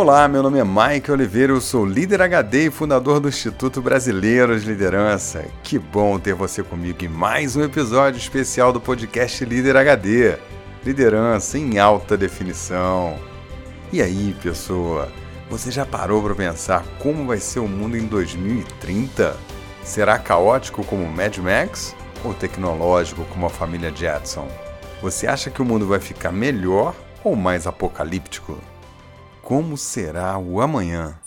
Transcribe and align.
Olá, 0.00 0.28
meu 0.28 0.44
nome 0.44 0.60
é 0.60 0.64
Mike 0.64 1.10
Oliveira, 1.10 1.52
eu 1.52 1.60
sou 1.60 1.84
líder 1.84 2.22
HD 2.22 2.66
e 2.66 2.70
fundador 2.70 3.18
do 3.18 3.28
Instituto 3.28 3.82
Brasileiro 3.82 4.56
de 4.56 4.64
Liderança. 4.64 5.44
Que 5.64 5.76
bom 5.76 6.20
ter 6.20 6.34
você 6.34 6.62
comigo 6.62 7.04
em 7.04 7.08
mais 7.08 7.56
um 7.56 7.64
episódio 7.64 8.16
especial 8.16 8.72
do 8.72 8.80
podcast 8.80 9.44
Líder 9.44 9.76
HD. 9.76 10.38
Liderança 10.84 11.58
em 11.58 11.80
alta 11.80 12.16
definição. 12.16 13.18
E 13.92 14.00
aí, 14.00 14.36
pessoa, 14.40 15.08
você 15.50 15.68
já 15.68 15.84
parou 15.84 16.22
para 16.22 16.36
pensar 16.36 16.84
como 17.00 17.26
vai 17.26 17.38
ser 17.38 17.58
o 17.58 17.66
mundo 17.66 17.96
em 17.96 18.06
2030? 18.06 19.36
Será 19.82 20.16
caótico 20.16 20.84
como 20.84 21.08
Mad 21.08 21.38
Max 21.38 21.96
ou 22.22 22.32
tecnológico 22.32 23.24
como 23.24 23.46
a 23.46 23.50
família 23.50 23.92
Jetson? 23.92 24.46
Você 25.02 25.26
acha 25.26 25.50
que 25.50 25.60
o 25.60 25.64
mundo 25.64 25.88
vai 25.88 25.98
ficar 25.98 26.30
melhor 26.30 26.94
ou 27.24 27.34
mais 27.34 27.66
apocalíptico? 27.66 28.56
Como 29.48 29.78
será 29.78 30.36
o 30.36 30.60
amanhã? 30.60 31.18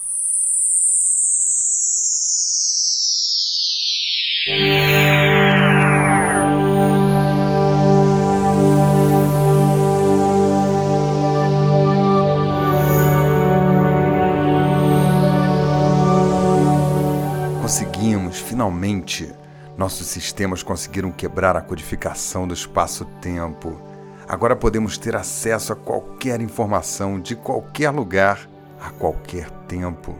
Conseguimos, 17.59 18.38
finalmente! 18.38 19.33
Nossos 19.75 20.06
sistemas 20.06 20.61
conseguiram 20.61 21.11
quebrar 21.11 21.56
a 21.58 21.61
codificação 21.61 22.47
do 22.47 22.53
espaço-tempo 22.53 23.91
Agora 24.32 24.56
podemos 24.56 24.98
ter 24.98 25.14
acesso 25.14 25.74
a 25.74 25.76
qualquer 25.76 26.40
informação 26.40 27.20
de 27.20 27.36
qualquer 27.36 27.90
lugar, 27.90 28.48
a 28.80 28.90
qualquer 28.90 29.50
tempo. 29.68 30.16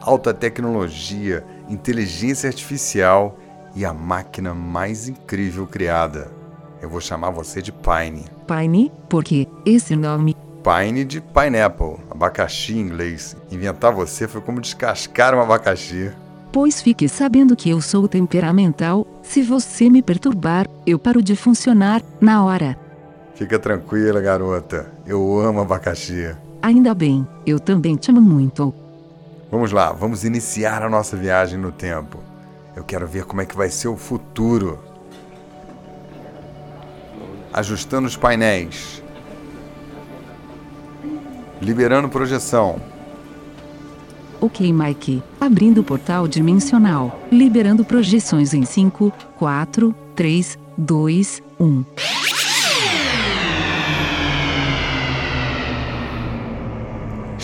Alta 0.00 0.32
tecnologia, 0.32 1.44
inteligência 1.68 2.48
artificial 2.48 3.38
e 3.76 3.84
a 3.84 3.92
máquina 3.92 4.54
mais 4.54 5.10
incrível 5.10 5.66
criada. 5.66 6.32
Eu 6.80 6.88
vou 6.88 7.02
chamar 7.02 7.28
você 7.28 7.60
de 7.60 7.70
Pine. 7.70 8.24
Pine? 8.46 8.90
Por 9.10 9.22
que 9.22 9.46
esse 9.66 9.94
nome? 9.94 10.34
Pine 10.64 11.04
de 11.04 11.20
pineapple, 11.20 11.96
abacaxi 12.10 12.78
em 12.78 12.80
inglês. 12.80 13.36
Inventar 13.50 13.92
você 13.92 14.26
foi 14.26 14.40
como 14.40 14.58
descascar 14.58 15.34
um 15.34 15.42
abacaxi. 15.42 16.10
Pois 16.50 16.80
fique 16.80 17.06
sabendo 17.10 17.54
que 17.54 17.68
eu 17.68 17.82
sou 17.82 18.08
temperamental. 18.08 19.06
Se 19.22 19.42
você 19.42 19.90
me 19.90 20.00
perturbar, 20.00 20.66
eu 20.86 20.98
paro 20.98 21.22
de 21.22 21.36
funcionar 21.36 22.02
na 22.22 22.42
hora. 22.42 22.87
Fica 23.38 23.56
tranquila, 23.56 24.20
garota. 24.20 24.90
Eu 25.06 25.38
amo 25.38 25.60
abacaxi. 25.60 26.34
Ainda 26.60 26.92
bem, 26.92 27.24
eu 27.46 27.60
também 27.60 27.94
te 27.94 28.10
amo 28.10 28.20
muito. 28.20 28.74
Vamos 29.48 29.70
lá, 29.70 29.92
vamos 29.92 30.24
iniciar 30.24 30.82
a 30.82 30.88
nossa 30.88 31.16
viagem 31.16 31.56
no 31.56 31.70
tempo. 31.70 32.18
Eu 32.74 32.82
quero 32.82 33.06
ver 33.06 33.26
como 33.26 33.40
é 33.40 33.46
que 33.46 33.56
vai 33.56 33.70
ser 33.70 33.86
o 33.86 33.96
futuro. 33.96 34.76
Ajustando 37.52 38.08
os 38.08 38.16
painéis. 38.16 39.00
Liberando 41.62 42.08
projeção. 42.08 42.80
Ok, 44.40 44.72
Mike. 44.72 45.22
Abrindo 45.40 45.82
o 45.82 45.84
portal 45.84 46.26
dimensional. 46.26 47.20
Liberando 47.30 47.84
projeções 47.84 48.52
em 48.52 48.64
5, 48.64 49.12
4, 49.36 49.94
3, 50.16 50.58
2, 50.76 51.42
1. 51.60 51.84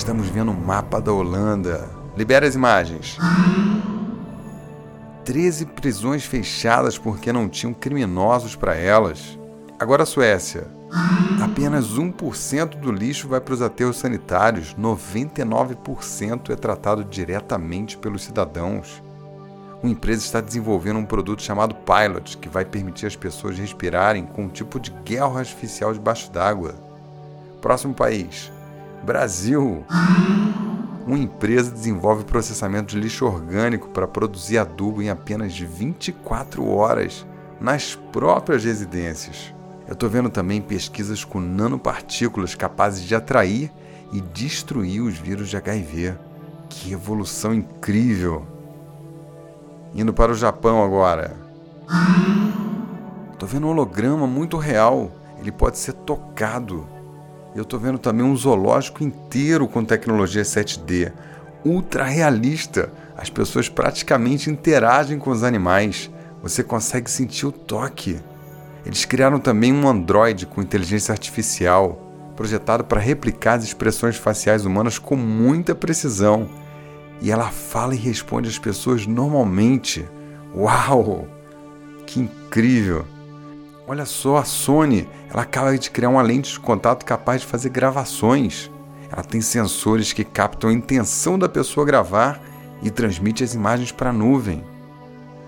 Estamos 0.04 0.28
vendo 0.28 0.50
um 0.50 0.54
mapa 0.54 1.00
da 1.00 1.10
Holanda. 1.10 1.88
Libera 2.14 2.46
as 2.46 2.54
imagens. 2.54 3.16
13 5.24 5.64
prisões 5.64 6.26
fechadas 6.26 6.98
porque 6.98 7.32
não 7.32 7.48
tinham 7.48 7.72
criminosos 7.72 8.54
para 8.54 8.74
elas. 8.74 9.38
Agora 9.78 10.02
a 10.02 10.06
Suécia. 10.06 10.66
Apenas 11.42 11.98
1% 11.98 12.78
do 12.80 12.92
lixo 12.92 13.28
vai 13.28 13.40
para 13.40 13.54
os 13.54 13.62
aterros 13.62 13.96
sanitários, 13.96 14.74
99% 14.74 16.50
é 16.50 16.54
tratado 16.54 17.02
diretamente 17.02 17.96
pelos 17.96 18.24
cidadãos. 18.24 19.02
Uma 19.82 19.90
empresa 19.90 20.22
está 20.22 20.42
desenvolvendo 20.42 20.98
um 20.98 21.06
produto 21.06 21.42
chamado 21.42 21.74
Pilot, 21.76 22.36
que 22.36 22.48
vai 22.50 22.66
permitir 22.66 23.06
as 23.06 23.16
pessoas 23.16 23.58
respirarem 23.58 24.26
com 24.26 24.42
um 24.42 24.48
tipo 24.50 24.78
de 24.78 24.90
guerra 25.02 25.38
artificial 25.38 25.94
debaixo 25.94 26.30
d'água. 26.30 26.74
Próximo 27.62 27.94
país. 27.94 28.52
Brasil. 29.04 29.84
Uma 31.06 31.18
empresa 31.18 31.70
desenvolve 31.70 32.24
processamento 32.24 32.94
de 32.94 33.00
lixo 33.00 33.26
orgânico 33.26 33.88
para 33.90 34.08
produzir 34.08 34.56
adubo 34.56 35.02
em 35.02 35.10
apenas 35.10 35.56
24 35.58 36.66
horas 36.66 37.26
nas 37.60 37.94
próprias 37.94 38.64
residências. 38.64 39.54
Eu 39.86 39.92
estou 39.92 40.08
vendo 40.08 40.30
também 40.30 40.62
pesquisas 40.62 41.22
com 41.22 41.38
nanopartículas 41.38 42.54
capazes 42.54 43.04
de 43.04 43.14
atrair 43.14 43.70
e 44.10 44.20
destruir 44.20 45.02
os 45.02 45.18
vírus 45.18 45.50
de 45.50 45.58
HIV. 45.58 46.14
Que 46.70 46.92
evolução 46.92 47.52
incrível! 47.52 48.46
Indo 49.94 50.14
para 50.14 50.32
o 50.32 50.34
Japão 50.34 50.82
agora. 50.82 51.36
Estou 53.34 53.46
vendo 53.46 53.66
um 53.66 53.70
holograma 53.70 54.26
muito 54.26 54.56
real. 54.56 55.12
Ele 55.38 55.52
pode 55.52 55.76
ser 55.76 55.92
tocado 55.92 56.93
eu 57.54 57.62
estou 57.62 57.78
vendo 57.78 57.98
também 57.98 58.26
um 58.26 58.34
zoológico 58.34 59.04
inteiro 59.04 59.68
com 59.68 59.84
tecnologia 59.84 60.42
7D, 60.42 61.12
ultra 61.64 62.04
realista. 62.04 62.92
As 63.16 63.30
pessoas 63.30 63.68
praticamente 63.68 64.50
interagem 64.50 65.18
com 65.20 65.30
os 65.30 65.44
animais. 65.44 66.10
Você 66.42 66.64
consegue 66.64 67.08
sentir 67.08 67.46
o 67.46 67.52
toque. 67.52 68.18
Eles 68.84 69.04
criaram 69.04 69.38
também 69.38 69.72
um 69.72 69.88
Android 69.88 70.46
com 70.46 70.60
inteligência 70.60 71.12
artificial, 71.12 72.32
projetado 72.34 72.84
para 72.84 73.00
replicar 73.00 73.54
as 73.54 73.64
expressões 73.64 74.16
faciais 74.16 74.66
humanas 74.66 74.98
com 74.98 75.14
muita 75.14 75.76
precisão. 75.76 76.48
E 77.22 77.30
ela 77.30 77.50
fala 77.50 77.94
e 77.94 77.98
responde 77.98 78.48
às 78.48 78.58
pessoas 78.58 79.06
normalmente. 79.06 80.04
Uau! 80.54 81.28
Que 82.04 82.20
incrível! 82.20 83.13
Olha 83.86 84.06
só, 84.06 84.38
a 84.38 84.44
Sony, 84.44 85.06
ela 85.30 85.42
acaba 85.42 85.76
de 85.76 85.90
criar 85.90 86.08
uma 86.08 86.22
lente 86.22 86.52
de 86.52 86.60
contato 86.60 87.04
capaz 87.04 87.42
de 87.42 87.46
fazer 87.46 87.68
gravações. 87.68 88.70
Ela 89.12 89.22
tem 89.22 89.42
sensores 89.42 90.10
que 90.10 90.24
captam 90.24 90.70
a 90.70 90.72
intenção 90.72 91.38
da 91.38 91.50
pessoa 91.50 91.84
gravar 91.84 92.40
e 92.82 92.90
transmite 92.90 93.44
as 93.44 93.52
imagens 93.52 93.92
para 93.92 94.08
a 94.08 94.12
nuvem. 94.12 94.64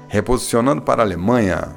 Reposicionando 0.06 0.82
para 0.82 1.02
a 1.02 1.06
Alemanha. 1.06 1.76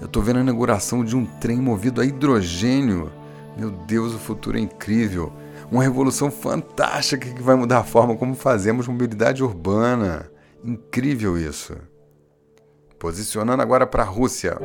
Eu 0.00 0.06
estou 0.06 0.22
vendo 0.22 0.38
a 0.38 0.42
inauguração 0.42 1.04
de 1.04 1.14
um 1.14 1.26
trem 1.26 1.58
movido 1.58 2.00
a 2.00 2.04
hidrogênio. 2.06 3.12
Meu 3.58 3.70
Deus, 3.70 4.14
o 4.14 4.18
futuro 4.18 4.56
é 4.56 4.60
incrível. 4.60 5.30
Uma 5.70 5.82
revolução 5.82 6.30
fantástica 6.30 7.28
que 7.28 7.42
vai 7.42 7.54
mudar 7.54 7.80
a 7.80 7.84
forma 7.84 8.16
como 8.16 8.34
fazemos 8.34 8.88
mobilidade 8.88 9.44
urbana. 9.44 10.30
Incrível 10.64 11.36
isso. 11.36 11.76
Posicionando 12.98 13.62
agora 13.62 13.86
para 13.86 14.02
a 14.02 14.06
Rússia. 14.06 14.58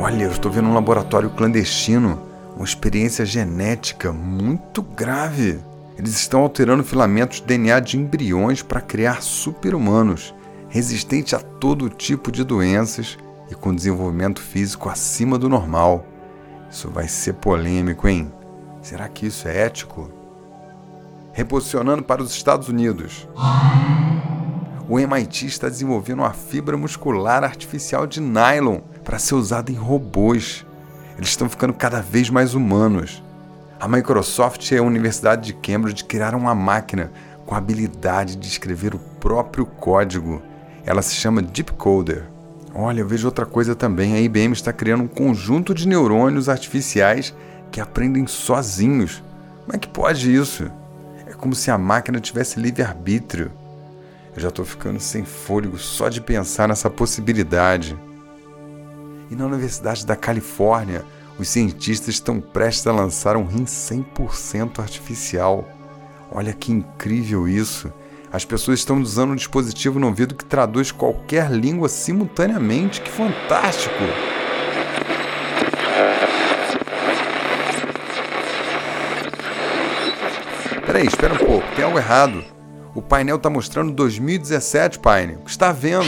Olha, 0.00 0.24
eu 0.24 0.30
estou 0.30 0.50
vendo 0.50 0.68
um 0.68 0.74
laboratório 0.74 1.30
clandestino, 1.30 2.20
uma 2.56 2.64
experiência 2.64 3.24
genética 3.24 4.12
muito 4.12 4.82
grave. 4.82 5.58
Eles 5.96 6.12
estão 6.12 6.40
alterando 6.40 6.82
filamentos 6.84 7.40
de 7.40 7.46
DNA 7.46 7.80
de 7.80 7.96
embriões 7.96 8.62
para 8.62 8.80
criar 8.80 9.22
super-humanos, 9.22 10.34
resistentes 10.68 11.34
a 11.34 11.38
todo 11.38 11.88
tipo 11.88 12.32
de 12.32 12.44
doenças 12.44 13.16
e 13.50 13.54
com 13.54 13.74
desenvolvimento 13.74 14.40
físico 14.40 14.88
acima 14.88 15.38
do 15.38 15.48
normal. 15.48 16.04
Isso 16.70 16.90
vai 16.90 17.06
ser 17.06 17.34
polêmico, 17.34 18.08
hein? 18.08 18.32
Será 18.82 19.08
que 19.08 19.26
isso 19.26 19.46
é 19.46 19.58
ético? 19.58 20.10
Reposicionando 21.32 22.02
para 22.02 22.20
os 22.20 22.32
Estados 22.32 22.68
Unidos. 22.68 23.28
O 24.88 24.98
MIT 24.98 25.46
está 25.46 25.68
desenvolvendo 25.68 26.18
uma 26.18 26.32
fibra 26.32 26.76
muscular 26.76 27.44
artificial 27.44 28.08
de 28.08 28.20
nylon 28.20 28.80
para 29.04 29.20
ser 29.20 29.36
usada 29.36 29.70
em 29.70 29.76
robôs. 29.76 30.66
Eles 31.16 31.28
estão 31.28 31.48
ficando 31.48 31.72
cada 31.72 32.02
vez 32.02 32.28
mais 32.28 32.54
humanos. 32.54 33.22
A 33.78 33.86
Microsoft 33.86 34.68
e 34.72 34.76
a 34.76 34.82
Universidade 34.82 35.46
de 35.46 35.52
Cambridge 35.54 36.04
criaram 36.04 36.40
uma 36.40 36.54
máquina 36.54 37.12
com 37.46 37.54
a 37.54 37.58
habilidade 37.58 38.34
de 38.34 38.48
escrever 38.48 38.94
o 38.94 38.98
próprio 38.98 39.64
código. 39.64 40.42
Ela 40.84 41.02
se 41.02 41.14
chama 41.14 41.40
Deep 41.40 41.72
Coder. 41.74 42.24
Olha, 42.74 43.00
eu 43.00 43.06
vejo 43.06 43.28
outra 43.28 43.46
coisa 43.46 43.76
também. 43.76 44.14
A 44.14 44.20
IBM 44.20 44.52
está 44.52 44.72
criando 44.72 45.04
um 45.04 45.08
conjunto 45.08 45.72
de 45.72 45.86
neurônios 45.86 46.48
artificiais 46.48 47.32
que 47.72 47.80
aprendem 47.80 48.26
sozinhos. 48.26 49.22
Como 49.64 49.74
é 49.74 49.78
que 49.78 49.88
pode 49.88 50.32
isso? 50.32 50.70
É 51.26 51.32
como 51.32 51.54
se 51.54 51.70
a 51.70 51.78
máquina 51.78 52.20
tivesse 52.20 52.60
livre-arbítrio. 52.60 53.50
Eu 54.36 54.42
já 54.42 54.48
estou 54.48 54.64
ficando 54.64 55.00
sem 55.00 55.24
fôlego 55.24 55.78
só 55.78 56.08
de 56.08 56.20
pensar 56.20 56.68
nessa 56.68 56.90
possibilidade. 56.90 57.98
E 59.30 59.34
na 59.34 59.46
Universidade 59.46 60.06
da 60.06 60.14
Califórnia, 60.14 61.04
os 61.38 61.48
cientistas 61.48 62.14
estão 62.14 62.40
prestes 62.40 62.86
a 62.86 62.92
lançar 62.92 63.36
um 63.36 63.46
rim 63.46 63.64
100% 63.64 64.78
artificial. 64.78 65.68
Olha 66.30 66.52
que 66.52 66.70
incrível 66.70 67.48
isso! 67.48 67.92
As 68.30 68.44
pessoas 68.44 68.78
estão 68.78 69.00
usando 69.00 69.32
um 69.32 69.36
dispositivo 69.36 69.98
no 69.98 70.06
ouvido 70.06 70.34
que 70.34 70.44
traduz 70.44 70.90
qualquer 70.90 71.50
língua 71.50 71.88
simultaneamente. 71.88 73.02
Que 73.02 73.10
fantástico! 73.10 74.31
Peraí, 80.92 81.06
espera 81.06 81.32
um 81.32 81.38
pouco, 81.38 81.66
tem 81.74 81.86
algo 81.86 81.96
errado. 81.96 82.44
O 82.94 83.00
painel 83.00 83.36
está 83.36 83.48
mostrando 83.48 83.90
2017, 83.92 84.98
Paine. 84.98 85.36
O 85.36 85.38
que 85.38 85.50
está 85.50 85.72
vendo? 85.72 86.04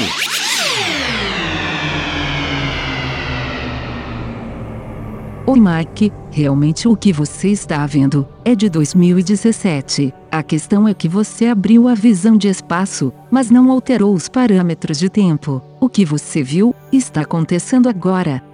Oi, 5.46 5.58
Mike. 5.58 6.12
Realmente 6.30 6.86
o 6.86 6.94
que 6.94 7.14
você 7.14 7.48
está 7.48 7.86
vendo 7.86 8.28
é 8.44 8.54
de 8.54 8.68
2017. 8.68 10.12
A 10.30 10.42
questão 10.42 10.86
é 10.86 10.92
que 10.92 11.08
você 11.08 11.46
abriu 11.46 11.88
a 11.88 11.94
visão 11.94 12.36
de 12.36 12.48
espaço, 12.48 13.10
mas 13.30 13.50
não 13.50 13.70
alterou 13.70 14.12
os 14.12 14.28
parâmetros 14.28 14.98
de 14.98 15.08
tempo. 15.08 15.62
O 15.80 15.88
que 15.88 16.04
você 16.04 16.42
viu 16.42 16.74
está 16.92 17.22
acontecendo 17.22 17.88
agora. 17.88 18.44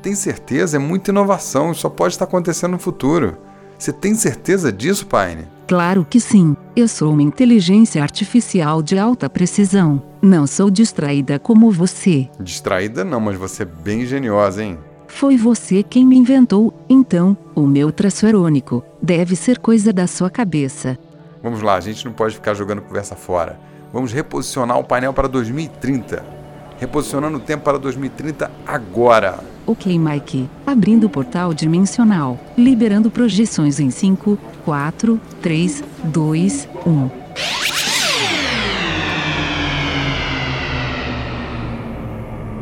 Tem 0.00 0.14
certeza? 0.14 0.76
É 0.76 0.78
muita 0.78 1.10
inovação. 1.10 1.74
Só 1.74 1.88
pode 1.88 2.14
estar 2.14 2.26
acontecendo 2.26 2.70
no 2.70 2.78
futuro. 2.78 3.36
Você 3.82 3.92
tem 3.92 4.14
certeza 4.14 4.72
disso, 4.72 5.04
Paine? 5.08 5.42
Claro 5.66 6.06
que 6.08 6.20
sim. 6.20 6.56
Eu 6.76 6.86
sou 6.86 7.12
uma 7.12 7.22
inteligência 7.24 8.00
artificial 8.00 8.80
de 8.80 8.96
alta 8.96 9.28
precisão. 9.28 10.00
Não 10.22 10.46
sou 10.46 10.70
distraída 10.70 11.36
como 11.36 11.68
você. 11.68 12.30
Distraída 12.38 13.02
não, 13.02 13.18
mas 13.18 13.36
você 13.36 13.64
é 13.64 13.66
bem 13.66 14.06
geniosa, 14.06 14.62
hein? 14.62 14.78
Foi 15.08 15.36
você 15.36 15.82
quem 15.82 16.06
me 16.06 16.16
inventou, 16.16 16.72
então, 16.88 17.36
o 17.56 17.66
meu 17.66 17.90
traço 17.90 18.24
único. 18.28 18.84
Deve 19.02 19.34
ser 19.34 19.58
coisa 19.58 19.92
da 19.92 20.06
sua 20.06 20.30
cabeça. 20.30 20.96
Vamos 21.42 21.60
lá, 21.60 21.74
a 21.74 21.80
gente 21.80 22.04
não 22.04 22.12
pode 22.12 22.36
ficar 22.36 22.54
jogando 22.54 22.82
conversa 22.82 23.16
fora. 23.16 23.58
Vamos 23.92 24.12
reposicionar 24.12 24.78
o 24.78 24.84
painel 24.84 25.12
para 25.12 25.26
2030. 25.26 26.24
Reposicionando 26.78 27.38
o 27.38 27.40
tempo 27.40 27.64
para 27.64 27.78
2030 27.78 28.48
agora. 28.64 29.40
Ok, 29.64 29.96
Mike. 29.96 30.50
Abrindo 30.66 31.04
o 31.04 31.10
portal 31.10 31.54
dimensional. 31.54 32.38
Liberando 32.58 33.10
projeções 33.10 33.78
em 33.78 33.90
5, 33.90 34.36
4, 34.64 35.20
3, 35.40 35.84
2, 36.04 36.68
1. 36.84 37.10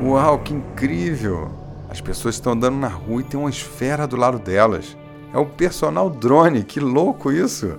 Uau, 0.03 0.39
que 0.41 0.53
incrível! 0.53 1.51
As 1.89 2.01
pessoas 2.01 2.35
estão 2.35 2.53
andando 2.53 2.77
na 2.77 2.89
rua 2.89 3.23
e 3.23 3.25
tem 3.25 3.41
uma 3.41 3.49
esfera 3.49 4.07
do 4.07 4.17
lado 4.17 4.39
delas. 4.39 4.97
É 5.33 5.39
o 5.39 5.47
personal 5.47 6.11
drone, 6.11 6.65
que 6.65 6.81
louco 6.81 7.33
isso! 7.33 7.79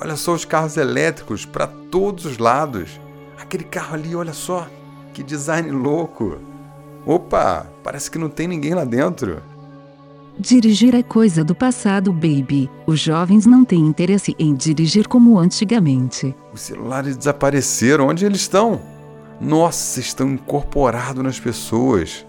Olha 0.00 0.14
só 0.14 0.32
os 0.32 0.44
carros 0.44 0.76
elétricos 0.76 1.44
para 1.44 1.66
todos 1.66 2.24
os 2.24 2.38
lados. 2.38 3.00
Aquele 3.40 3.64
carro 3.64 3.94
ali, 3.94 4.14
olha 4.14 4.32
só, 4.32 4.68
que 5.12 5.22
design 5.22 5.70
louco! 5.70 6.53
Opa, 7.06 7.66
parece 7.82 8.10
que 8.10 8.18
não 8.18 8.28
tem 8.28 8.48
ninguém 8.48 8.74
lá 8.74 8.84
dentro. 8.84 9.42
Dirigir 10.38 10.94
é 10.94 11.02
coisa 11.02 11.44
do 11.44 11.54
passado, 11.54 12.12
baby. 12.12 12.68
Os 12.86 12.98
jovens 12.98 13.46
não 13.46 13.64
têm 13.64 13.80
interesse 13.80 14.34
em 14.38 14.54
dirigir 14.54 15.06
como 15.06 15.38
antigamente. 15.38 16.34
Os 16.52 16.60
celulares 16.60 17.16
desapareceram. 17.16 18.08
Onde 18.08 18.24
eles 18.24 18.40
estão? 18.40 18.80
Nossa, 19.40 20.00
estão 20.00 20.28
incorporados 20.30 21.22
nas 21.22 21.38
pessoas. 21.38 22.26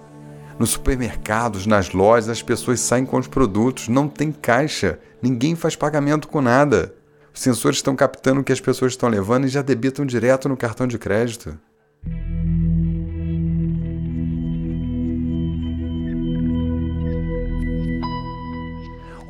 Nos 0.60 0.72
supermercados, 0.72 1.66
nas 1.66 1.92
lojas, 1.92 2.30
as 2.30 2.42
pessoas 2.42 2.80
saem 2.80 3.06
com 3.06 3.18
os 3.18 3.28
produtos, 3.28 3.90
não 3.90 4.08
tem 4.08 4.32
caixa, 4.32 5.00
ninguém 5.22 5.54
faz 5.54 5.76
pagamento 5.76 6.30
com 6.30 6.42
nada. 6.42 6.94
Os 7.34 7.42
sensores 7.42 7.80
estão 7.80 7.96
captando 7.96 8.40
o 8.40 8.44
que 8.44 8.54
as 8.54 8.62
pessoas 8.62 8.94
estão 8.94 9.10
levando 9.10 9.46
e 9.46 9.50
já 9.50 9.62
debitam 9.62 10.06
direto 10.06 10.48
no 10.48 10.56
cartão 10.56 10.88
de 10.88 10.98
crédito. 10.98 11.60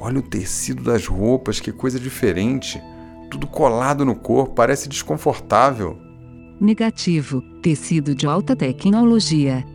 Olha 0.06 0.20
o 0.20 0.22
tecido 0.22 0.84
das 0.84 1.08
roupas, 1.08 1.60
que 1.60 1.72
coisa 1.72 2.00
diferente. 2.00 2.80
Tudo 3.32 3.48
colado 3.48 4.06
no 4.06 4.16
corpo, 4.16 4.54
parece 4.54 4.88
desconfortável. 4.88 5.98
Negativo. 6.62 7.42
Tecido 7.60 8.14
de 8.14 8.28
alta 8.28 8.56
tecnologia. 8.56 9.66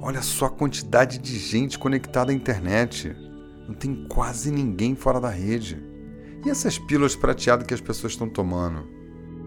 Olha 0.00 0.22
só 0.22 0.46
a 0.46 0.50
quantidade 0.50 1.18
de 1.18 1.38
gente 1.38 1.78
conectada 1.78 2.32
à 2.32 2.34
internet. 2.34 3.14
Não 3.68 3.74
tem 3.74 4.06
quase 4.08 4.50
ninguém 4.50 4.94
fora 4.94 5.20
da 5.20 5.28
rede. 5.28 5.76
E 6.42 6.48
essas 6.48 6.78
pílulas 6.78 7.14
prateadas 7.14 7.66
que 7.66 7.74
as 7.74 7.80
pessoas 7.82 8.14
estão 8.14 8.30
tomando? 8.30 8.82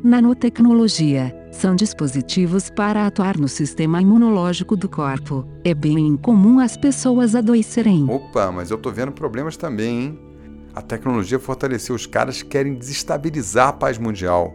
Nanotecnologia 0.04 1.36
são 1.52 1.76
dispositivos 1.76 2.70
para 2.70 3.06
atuar 3.06 3.38
no 3.38 3.48
sistema 3.48 4.02
imunológico 4.02 4.76
do 4.76 4.88
corpo. 4.88 5.46
É 5.64 5.74
bem 5.74 5.98
incomum 6.08 6.60
as 6.60 6.78
pessoas 6.78 7.36
adoecerem. 7.36 8.06
Opa, 8.10 8.52
mas 8.52 8.72
eu 8.72 8.78
tô 8.78 8.92
vendo 8.92 9.12
problemas 9.12 9.58
também, 9.58 10.02
hein? 10.02 10.20
A 10.74 10.82
tecnologia 10.82 11.40
fortaleceu 11.40 11.96
os 11.96 12.06
caras 12.06 12.42
que 12.42 12.50
querem 12.50 12.76
desestabilizar 12.76 13.70
a 13.70 13.74
paz 13.74 13.98
mundial. 13.98 14.54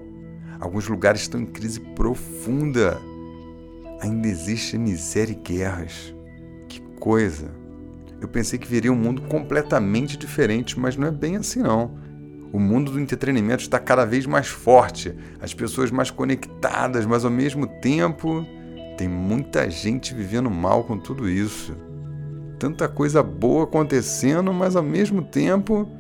Alguns 0.61 0.89
lugares 0.89 1.23
estão 1.23 1.41
em 1.41 1.47
crise 1.47 1.81
profunda. 1.81 2.99
Ainda 4.01 4.29
existe 4.29 4.79
miséria 4.79 5.33
e 5.33 5.35
guerras. 5.35 6.15
Que 6.69 6.81
coisa! 6.99 7.51
Eu 8.21 8.29
pensei 8.29 8.59
que 8.59 8.67
viria 8.67 8.93
um 8.93 8.97
mundo 8.97 9.23
completamente 9.23 10.17
diferente, 10.17 10.79
mas 10.79 10.97
não 10.97 11.09
é 11.09 11.11
bem 11.11 11.37
assim 11.37 11.61
não. 11.61 11.99
O 12.55 12.61
mundo 12.61 12.93
do 12.93 13.01
entretenimento 13.01 13.63
está 13.63 13.81
cada 13.81 14.05
vez 14.05 14.27
mais 14.27 14.47
forte, 14.47 15.13
as 15.41 15.53
pessoas 15.53 15.91
mais 15.91 16.09
conectadas, 16.09 17.05
mas 17.05 17.25
ao 17.25 17.31
mesmo 17.31 17.67
tempo 17.67 18.47
tem 18.97 19.09
muita 19.09 19.69
gente 19.69 20.15
vivendo 20.15 20.49
mal 20.49 20.85
com 20.85 20.97
tudo 20.97 21.29
isso. 21.29 21.77
Tanta 22.57 22.87
coisa 22.87 23.25
boa 23.25 23.65
acontecendo, 23.65 24.53
mas 24.53 24.77
ao 24.77 24.85
mesmo 24.85 25.21
tempo 25.21 25.91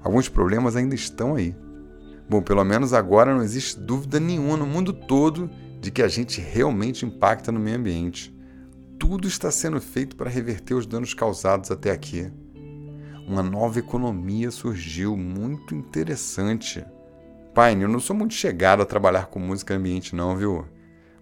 alguns 0.00 0.28
problemas 0.28 0.76
ainda 0.76 0.94
estão 0.94 1.34
aí. 1.34 1.52
Bom, 2.30 2.42
pelo 2.42 2.62
menos 2.62 2.92
agora 2.92 3.34
não 3.34 3.42
existe 3.42 3.80
dúvida 3.80 4.20
nenhuma 4.20 4.56
no 4.56 4.66
mundo 4.68 4.92
todo 4.92 5.50
de 5.80 5.90
que 5.90 6.02
a 6.02 6.06
gente 6.06 6.40
realmente 6.40 7.04
impacta 7.04 7.50
no 7.50 7.58
meio 7.58 7.76
ambiente. 7.76 8.32
Tudo 9.00 9.26
está 9.26 9.50
sendo 9.50 9.80
feito 9.80 10.14
para 10.14 10.30
reverter 10.30 10.74
os 10.74 10.86
danos 10.86 11.12
causados 11.12 11.72
até 11.72 11.90
aqui 11.90 12.30
uma 13.28 13.42
nova 13.42 13.78
economia 13.78 14.50
surgiu 14.50 15.16
muito 15.16 15.74
interessante. 15.74 16.84
Pai, 17.54 17.74
eu 17.74 17.88
não 17.88 18.00
sou 18.00 18.16
muito 18.16 18.32
chegado 18.32 18.82
a 18.82 18.86
trabalhar 18.86 19.26
com 19.26 19.38
música 19.38 19.74
ambiente 19.74 20.16
não, 20.16 20.36
viu? 20.36 20.64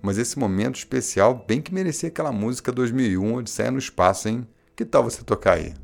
Mas 0.01 0.17
esse 0.17 0.39
momento 0.39 0.77
especial 0.77 1.45
bem 1.49 1.61
que 1.61 1.75
merecia 1.75 2.09
aquela 2.09 2.31
música 2.31 2.71
2001 2.71 3.35
Odisseia 3.35 3.71
no 3.73 3.79
Espaço, 3.79 4.29
hein? 4.29 4.47
Que 4.77 4.85
tal 4.85 5.03
você 5.03 5.23
tocar 5.23 5.55
aí? 5.55 5.75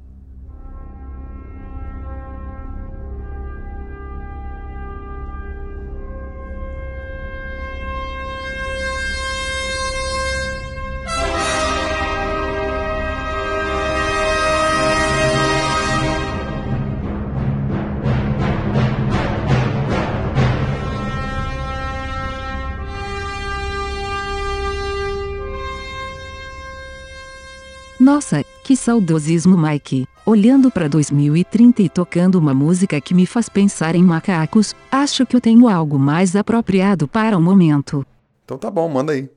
Nossa, 28.12 28.45
que 28.62 28.76
saudosismo, 28.76 29.57
Mike. 29.57 30.07
Olhando 30.26 30.71
para 30.71 30.87
2030 30.87 31.81
e 31.81 31.88
tocando 31.88 32.35
uma 32.35 32.52
música 32.52 33.00
que 33.00 33.14
me 33.14 33.25
faz 33.25 33.49
pensar 33.49 33.95
em 33.95 34.02
macacos, 34.02 34.75
acho 34.90 35.25
que 35.25 35.35
eu 35.35 35.40
tenho 35.40 35.66
algo 35.66 35.99
mais 35.99 36.37
apropriado 36.37 37.09
para 37.09 37.38
o 37.38 37.40
momento. 37.40 38.04
Então 38.45 38.59
tá 38.59 38.71
bom, 38.71 38.87
manda 38.87 39.14
aí. 39.14 39.31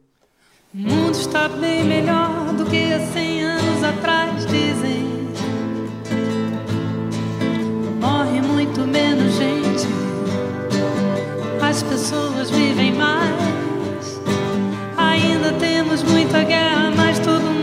O 0.74 0.77
mundo 0.77 1.17
está 1.17 1.48
bem 1.48 1.86
melhor 1.86 2.53
do 2.53 2.65
que 2.65 2.91
há 2.91 3.00
100 3.00 3.44
anos 3.46 3.82
atrás, 3.82 4.46
dizem. 4.46 5.05
Morre 8.01 8.41
muito 8.41 8.82
menos 8.82 9.36
gente. 9.36 9.88
As 11.62 11.82
pessoas 11.82 12.51
vivem 12.51 12.94
mais. 12.94 14.22
Ainda 14.98 15.53
temos 15.53 16.03
muita 16.03 16.44
guerra, 16.44 16.91
mas 16.94 17.20
todo 17.20 17.41
mundo 17.41 17.54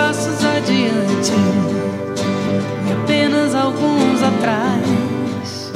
passos 0.00 0.42
adiante 0.42 1.32
e 2.88 2.92
apenas 3.02 3.54
alguns 3.54 4.22
atrás. 4.22 5.72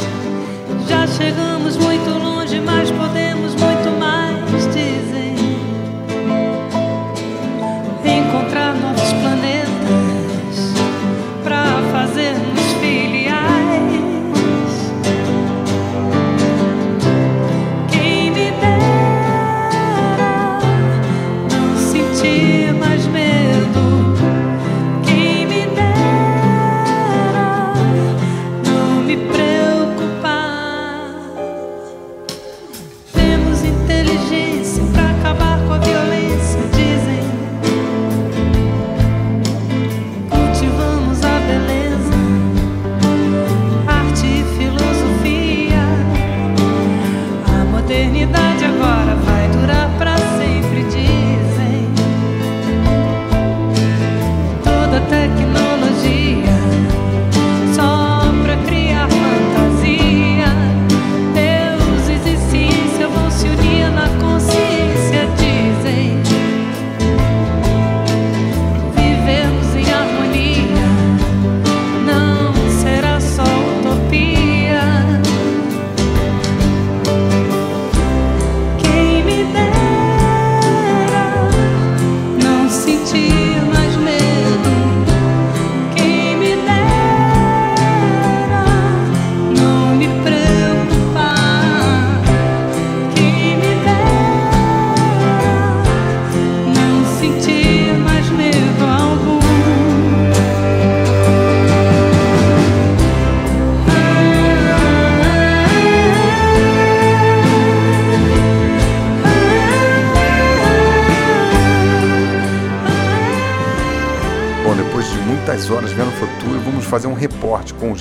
Já 0.88 1.06
chegando. 1.06 1.53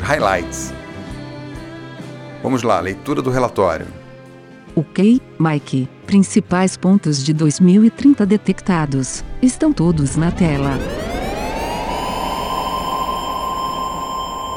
Highlights. 0.03 0.73
Vamos 2.43 2.61
lá, 2.61 2.79
leitura 2.79 3.21
do 3.21 3.31
relatório. 3.31 3.87
Ok, 4.75 5.21
Mike. 5.39 5.87
Principais 6.05 6.75
pontos 6.75 7.23
de 7.23 7.33
2030 7.33 8.25
detectados. 8.25 9.23
Estão 9.41 9.71
todos 9.71 10.17
na 10.17 10.29
tela. 10.29 10.77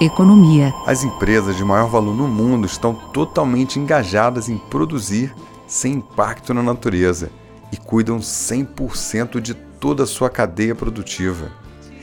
Economia. 0.00 0.74
As 0.84 1.04
empresas 1.04 1.56
de 1.56 1.64
maior 1.64 1.88
valor 1.88 2.14
no 2.14 2.26
mundo 2.26 2.66
estão 2.66 2.92
totalmente 2.94 3.78
engajadas 3.78 4.48
em 4.48 4.58
produzir 4.58 5.32
sem 5.66 5.94
impacto 5.94 6.52
na 6.52 6.62
natureza 6.62 7.30
e 7.72 7.76
cuidam 7.76 8.18
100% 8.18 9.40
de 9.40 9.54
toda 9.54 10.02
a 10.02 10.06
sua 10.06 10.28
cadeia 10.28 10.74
produtiva. 10.74 11.52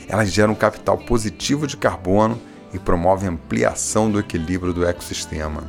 Elas 0.08 0.32
geram 0.32 0.54
capital 0.54 0.98
positivo 0.98 1.66
de 1.66 1.76
carbono 1.76 2.40
e 2.74 2.78
promovem 2.78 3.28
a 3.28 3.32
ampliação 3.32 4.10
do 4.10 4.18
equilíbrio 4.18 4.74
do 4.74 4.84
ecossistema. 4.84 5.62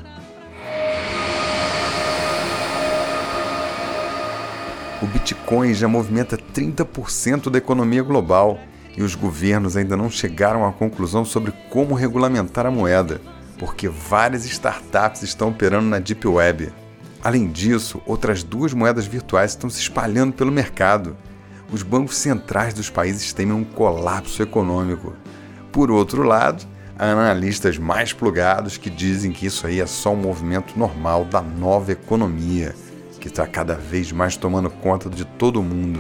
O 5.02 5.08
Bitcoin 5.08 5.74
já 5.74 5.88
movimenta 5.88 6.36
30% 6.36 7.50
da 7.50 7.60
economia 7.60 8.02
global 8.02 8.60
e 8.98 9.04
os 9.04 9.14
governos 9.14 9.78
ainda 9.78 9.96
não 9.96 10.10
chegaram 10.10 10.66
à 10.66 10.72
conclusão 10.72 11.24
sobre 11.24 11.54
como 11.70 11.94
regulamentar 11.94 12.66
a 12.66 12.72
moeda, 12.72 13.22
porque 13.60 13.88
várias 13.88 14.46
startups 14.46 15.22
estão 15.22 15.50
operando 15.50 15.88
na 15.88 16.00
Deep 16.00 16.28
Web. 16.28 16.74
Além 17.24 17.48
disso, 17.48 18.02
outras 18.06 18.42
duas 18.42 18.74
moedas 18.74 19.06
virtuais 19.06 19.52
estão 19.52 19.70
se 19.70 19.80
espalhando 19.80 20.34
pelo 20.34 20.52
mercado. 20.52 21.16
Os 21.72 21.84
bancos 21.84 22.18
centrais 22.18 22.74
dos 22.74 22.90
países 22.90 23.34
temem 23.34 23.54
um 23.54 23.64
colapso 23.64 24.42
econômico. 24.42 25.14
Por 25.72 25.92
outro 25.92 26.24
lado, 26.24 26.66
analistas 26.98 27.78
mais 27.78 28.14
plugados 28.14 28.78
que 28.78 28.90
dizem 28.90 29.32
que 29.32 29.46
isso 29.46 29.68
aí 29.68 29.82
é 29.82 29.86
só 29.86 30.14
um 30.14 30.18
movimento 30.18 30.78
normal 30.78 31.26
da 31.26 31.42
nova 31.42 31.92
economia, 31.92 32.74
que 33.20 33.28
está 33.28 33.46
cada 33.46 33.76
vez 33.76 34.12
mais 34.12 34.38
tomando 34.38 34.70
conta 34.70 35.10
de 35.10 35.26
todo 35.26 35.62
mundo. 35.62 36.00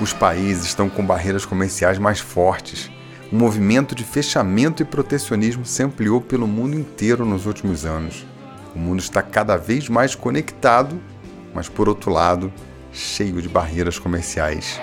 Os 0.00 0.12
países 0.12 0.64
estão 0.64 0.90
com 0.90 1.04
barreiras 1.04 1.44
comerciais 1.44 1.98
mais 1.98 2.18
fortes. 2.18 2.90
O 3.30 3.36
movimento 3.36 3.94
de 3.94 4.04
fechamento 4.04 4.82
e 4.82 4.84
protecionismo 4.84 5.64
se 5.64 5.82
ampliou 5.82 6.20
pelo 6.20 6.46
mundo 6.46 6.76
inteiro 6.76 7.24
nos 7.24 7.46
últimos 7.46 7.86
anos. 7.86 8.26
O 8.74 8.78
mundo 8.78 9.00
está 9.00 9.22
cada 9.22 9.56
vez 9.56 9.88
mais 9.88 10.14
conectado, 10.14 11.00
mas 11.54 11.68
por 11.68 11.88
outro 11.88 12.10
lado, 12.10 12.52
cheio 12.92 13.40
de 13.40 13.48
barreiras 13.48 13.98
comerciais. 13.98 14.80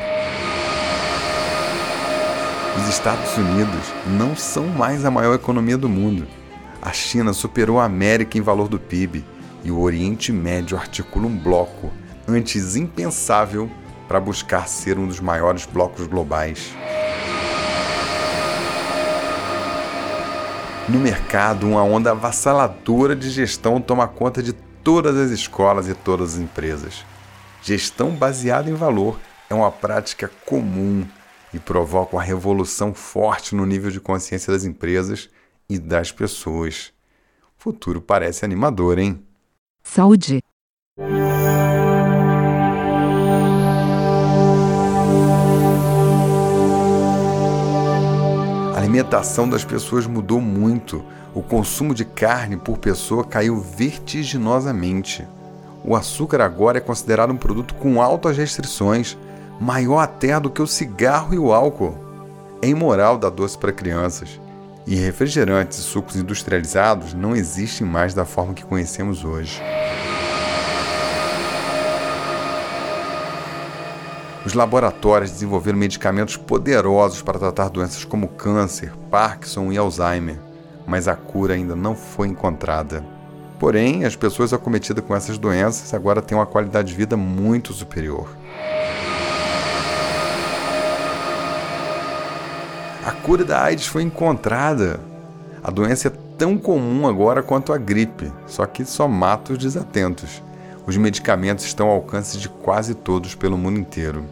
Os 2.79 2.87
Estados 2.87 3.35
Unidos 3.35 3.93
não 4.07 4.37
são 4.37 4.65
mais 4.65 5.03
a 5.03 5.11
maior 5.11 5.35
economia 5.35 5.77
do 5.77 5.89
mundo. 5.89 6.25
A 6.81 6.93
China 6.93 7.33
superou 7.33 7.77
a 7.77 7.83
América 7.83 8.37
em 8.37 8.41
valor 8.41 8.69
do 8.69 8.79
PIB 8.79 9.25
e 9.65 9.69
o 9.69 9.81
Oriente 9.81 10.31
Médio 10.31 10.77
articula 10.77 11.27
um 11.27 11.37
bloco, 11.37 11.91
antes 12.25 12.77
impensável, 12.77 13.69
para 14.07 14.19
buscar 14.19 14.65
ser 14.69 14.97
um 14.97 15.05
dos 15.05 15.19
maiores 15.19 15.65
blocos 15.65 16.07
globais. 16.07 16.71
No 20.87 20.99
mercado, 20.99 21.67
uma 21.67 21.83
onda 21.83 22.11
avassaladora 22.11 23.13
de 23.13 23.29
gestão 23.29 23.81
toma 23.81 24.07
conta 24.07 24.41
de 24.41 24.53
todas 24.53 25.17
as 25.17 25.31
escolas 25.31 25.89
e 25.89 25.93
todas 25.93 26.35
as 26.35 26.39
empresas. 26.39 27.05
Gestão 27.61 28.11
baseada 28.11 28.69
em 28.69 28.73
valor 28.73 29.19
é 29.49 29.53
uma 29.53 29.69
prática 29.69 30.31
comum 30.45 31.05
e 31.53 31.59
provoca 31.59 32.15
uma 32.15 32.23
revolução 32.23 32.93
forte 32.93 33.55
no 33.55 33.65
nível 33.65 33.91
de 33.91 33.99
consciência 33.99 34.53
das 34.53 34.65
empresas 34.65 35.29
e 35.69 35.77
das 35.77 36.11
pessoas. 36.11 36.91
O 37.57 37.61
futuro 37.61 38.01
parece 38.01 38.45
animador, 38.45 38.99
hein? 38.99 39.23
Saúde. 39.83 40.41
alimentação 48.99 49.47
das 49.47 49.63
pessoas 49.63 50.07
mudou 50.07 50.41
muito. 50.41 51.05
O 51.33 51.43
consumo 51.43 51.93
de 51.93 52.03
carne 52.03 52.57
por 52.57 52.77
pessoa 52.77 53.23
caiu 53.23 53.61
vertiginosamente. 53.61 55.25
O 55.85 55.95
açúcar 55.95 56.41
agora 56.41 56.79
é 56.79 56.81
considerado 56.81 57.31
um 57.31 57.37
produto 57.37 57.75
com 57.75 58.01
altas 58.01 58.35
restrições, 58.35 59.17
maior 59.59 59.99
até 59.99 60.39
do 60.39 60.49
que 60.49 60.61
o 60.61 60.67
cigarro 60.67 61.33
e 61.33 61.39
o 61.39 61.51
álcool. 61.51 61.97
É 62.61 62.67
imoral 62.67 63.17
dar 63.17 63.29
doce 63.29 63.57
para 63.57 63.73
crianças. 63.73 64.39
E 64.87 64.95
refrigerantes 64.95 65.77
e 65.77 65.81
sucos 65.81 66.15
industrializados 66.15 67.13
não 67.13 67.35
existem 67.35 67.85
mais 67.85 68.13
da 68.13 68.25
forma 68.25 68.53
que 68.53 68.65
conhecemos 68.65 69.23
hoje. 69.23 69.61
Os 74.45 74.53
laboratórios 74.53 75.31
desenvolveram 75.31 75.77
medicamentos 75.77 76.37
poderosos 76.37 77.21
para 77.21 77.37
tratar 77.37 77.69
doenças 77.69 78.03
como 78.03 78.29
câncer, 78.29 78.93
Parkinson 79.11 79.71
e 79.71 79.77
Alzheimer, 79.77 80.39
mas 80.87 81.07
a 81.07 81.15
cura 81.15 81.53
ainda 81.53 81.75
não 81.75 81.93
foi 81.93 82.29
encontrada. 82.29 83.03
Porém, 83.59 84.05
as 84.05 84.15
pessoas 84.15 84.53
acometidas 84.53 85.03
com 85.05 85.13
essas 85.13 85.37
doenças 85.37 85.93
agora 85.93 86.21
têm 86.21 86.37
uma 86.37 86.45
qualidade 86.45 86.87
de 86.87 86.95
vida 86.95 87.17
muito 87.17 87.73
superior. 87.73 88.27
A 93.05 93.11
cura 93.11 93.45
da 93.45 93.63
AIDS 93.63 93.87
foi 93.87 94.03
encontrada. 94.03 94.99
A 95.63 95.71
doença 95.71 96.09
é 96.09 96.11
tão 96.37 96.57
comum 96.57 97.07
agora 97.07 97.41
quanto 97.41 97.71
a 97.71 97.77
gripe, 97.77 98.31
só 98.45 98.65
que 98.65 98.83
só 98.83 99.07
mata 99.07 99.53
os 99.53 99.57
desatentos. 99.57 100.43
Os 100.85 100.97
medicamentos 100.97 101.65
estão 101.65 101.87
ao 101.87 101.95
alcance 101.95 102.37
de 102.37 102.49
quase 102.49 102.93
todos 102.93 103.35
pelo 103.35 103.57
mundo 103.57 103.79
inteiro. 103.79 104.25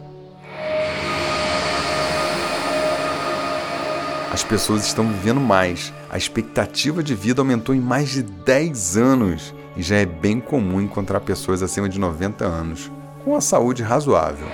As 4.30 4.44
pessoas 4.44 4.86
estão 4.86 5.08
vivendo 5.08 5.40
mais. 5.40 5.92
A 6.10 6.18
expectativa 6.18 7.02
de 7.02 7.14
vida 7.14 7.40
aumentou 7.40 7.74
em 7.74 7.80
mais 7.80 8.10
de 8.10 8.22
10 8.22 8.96
anos 8.96 9.54
e 9.76 9.82
já 9.82 9.96
é 9.96 10.06
bem 10.06 10.40
comum 10.40 10.80
encontrar 10.80 11.20
pessoas 11.20 11.62
acima 11.62 11.88
de 11.88 11.98
90 11.98 12.44
anos 12.44 12.90
com 13.24 13.34
a 13.34 13.40
saúde 13.40 13.82
razoável. 13.82 14.46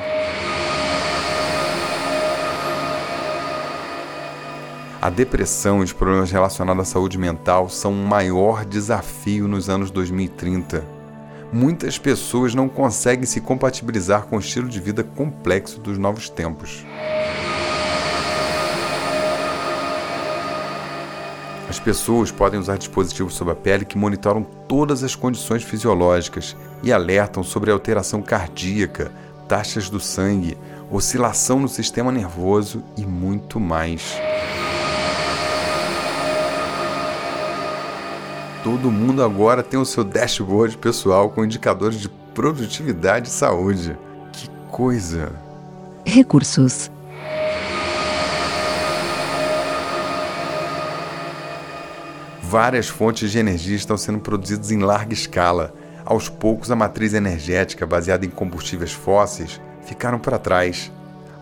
A 5.04 5.11
depressão 5.11 5.82
e 5.82 5.84
os 5.84 5.92
problemas 5.92 6.30
relacionados 6.30 6.80
à 6.80 6.84
saúde 6.92 7.18
mental 7.18 7.68
são 7.68 7.92
um 7.92 8.06
maior 8.06 8.64
desafio 8.64 9.46
nos 9.46 9.68
anos 9.68 9.90
2030. 9.90 10.82
Muitas 11.52 11.99
pessoas 11.99 12.54
não 12.54 12.70
conseguem 12.70 13.26
se 13.26 13.38
compatibilizar 13.42 14.25
com 14.25 14.37
o 14.37 14.38
estilo 14.38 14.66
de 14.66 14.80
vida 14.80 15.04
complexo 15.04 15.78
dos 15.78 15.99
novos 15.99 16.30
tempos. 16.30 16.87
As 21.68 21.78
pessoas 21.78 22.30
podem 22.30 22.58
usar 22.58 22.78
dispositivos 22.78 23.34
sob 23.34 23.50
a 23.50 23.54
pele 23.54 23.84
que 23.84 23.99
monitoram 23.99 24.42
todas 24.66 25.04
as 25.04 25.14
condições 25.14 25.62
fisiológicas 25.62 26.56
e 26.82 26.90
alertam 26.90 27.42
sobre 27.42 27.70
alteração 27.70 28.23
cardíaca, 28.23 29.12
taxas 29.46 29.90
do 29.90 30.00
sangue, 30.00 30.56
oscilação 30.90 31.61
no 31.61 31.68
sistema 31.68 32.11
nervoso 32.11 32.82
e 32.96 33.04
muito 33.04 33.61
mais. 33.61 34.18
Todo 38.64 38.90
mundo 38.90 39.23
agora 39.23 39.62
tem 39.62 39.78
o 39.78 39.85
seu 39.85 40.02
dashboard 40.02 40.78
pessoal 40.78 41.28
com 41.28 41.44
indicadores 41.44 42.00
de 42.00 42.09
produtividade 42.09 43.28
e 43.28 43.30
saúde. 43.30 43.94
Que 44.33 44.49
coisa! 44.71 45.30
Recursos 46.06 46.90
Várias 52.42 52.88
fontes 52.88 53.30
de 53.30 53.38
energia 53.38 53.76
estão 53.76 53.99
sendo 53.99 54.21
produzidas 54.21 54.71
em 54.71 54.78
larga 54.78 55.12
escala. 55.12 55.75
Aos 56.02 56.30
poucos, 56.30 56.71
a 56.71 56.76
matriz 56.76 57.12
energética 57.12 57.87
baseada 57.87 58.25
em 58.25 58.30
combustíveis 58.30 58.92
fósseis 58.92 59.61
ficaram 59.83 60.18
para 60.18 60.38
trás. 60.38 60.90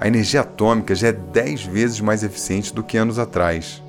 A 0.01 0.09
energia 0.09 0.41
atômica 0.41 0.93
já 0.93 1.09
é 1.09 1.13
10 1.13 1.67
vezes 1.67 2.01
mais 2.01 2.25
eficiente 2.25 2.75
do 2.75 2.83
que 2.83 2.97
anos 2.97 3.19
atrás. 3.19 3.82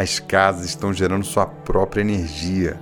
As 0.00 0.20
casas 0.20 0.66
estão 0.66 0.92
gerando 0.92 1.24
sua 1.24 1.44
própria 1.44 2.02
energia. 2.02 2.78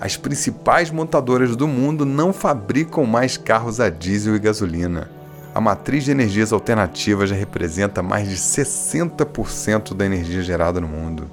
As 0.00 0.16
principais 0.16 0.92
montadoras 0.92 1.56
do 1.56 1.66
mundo 1.66 2.06
não 2.06 2.32
fabricam 2.32 3.04
mais 3.04 3.36
carros 3.36 3.80
a 3.80 3.90
diesel 3.90 4.36
e 4.36 4.38
gasolina. 4.38 5.10
A 5.52 5.60
matriz 5.60 6.04
de 6.04 6.12
energias 6.12 6.52
alternativas 6.52 7.30
já 7.30 7.34
representa 7.34 8.00
mais 8.00 8.28
de 8.28 8.36
60% 8.36 9.92
da 9.92 10.06
energia 10.06 10.40
gerada 10.40 10.80
no 10.80 10.86
mundo. 10.86 11.28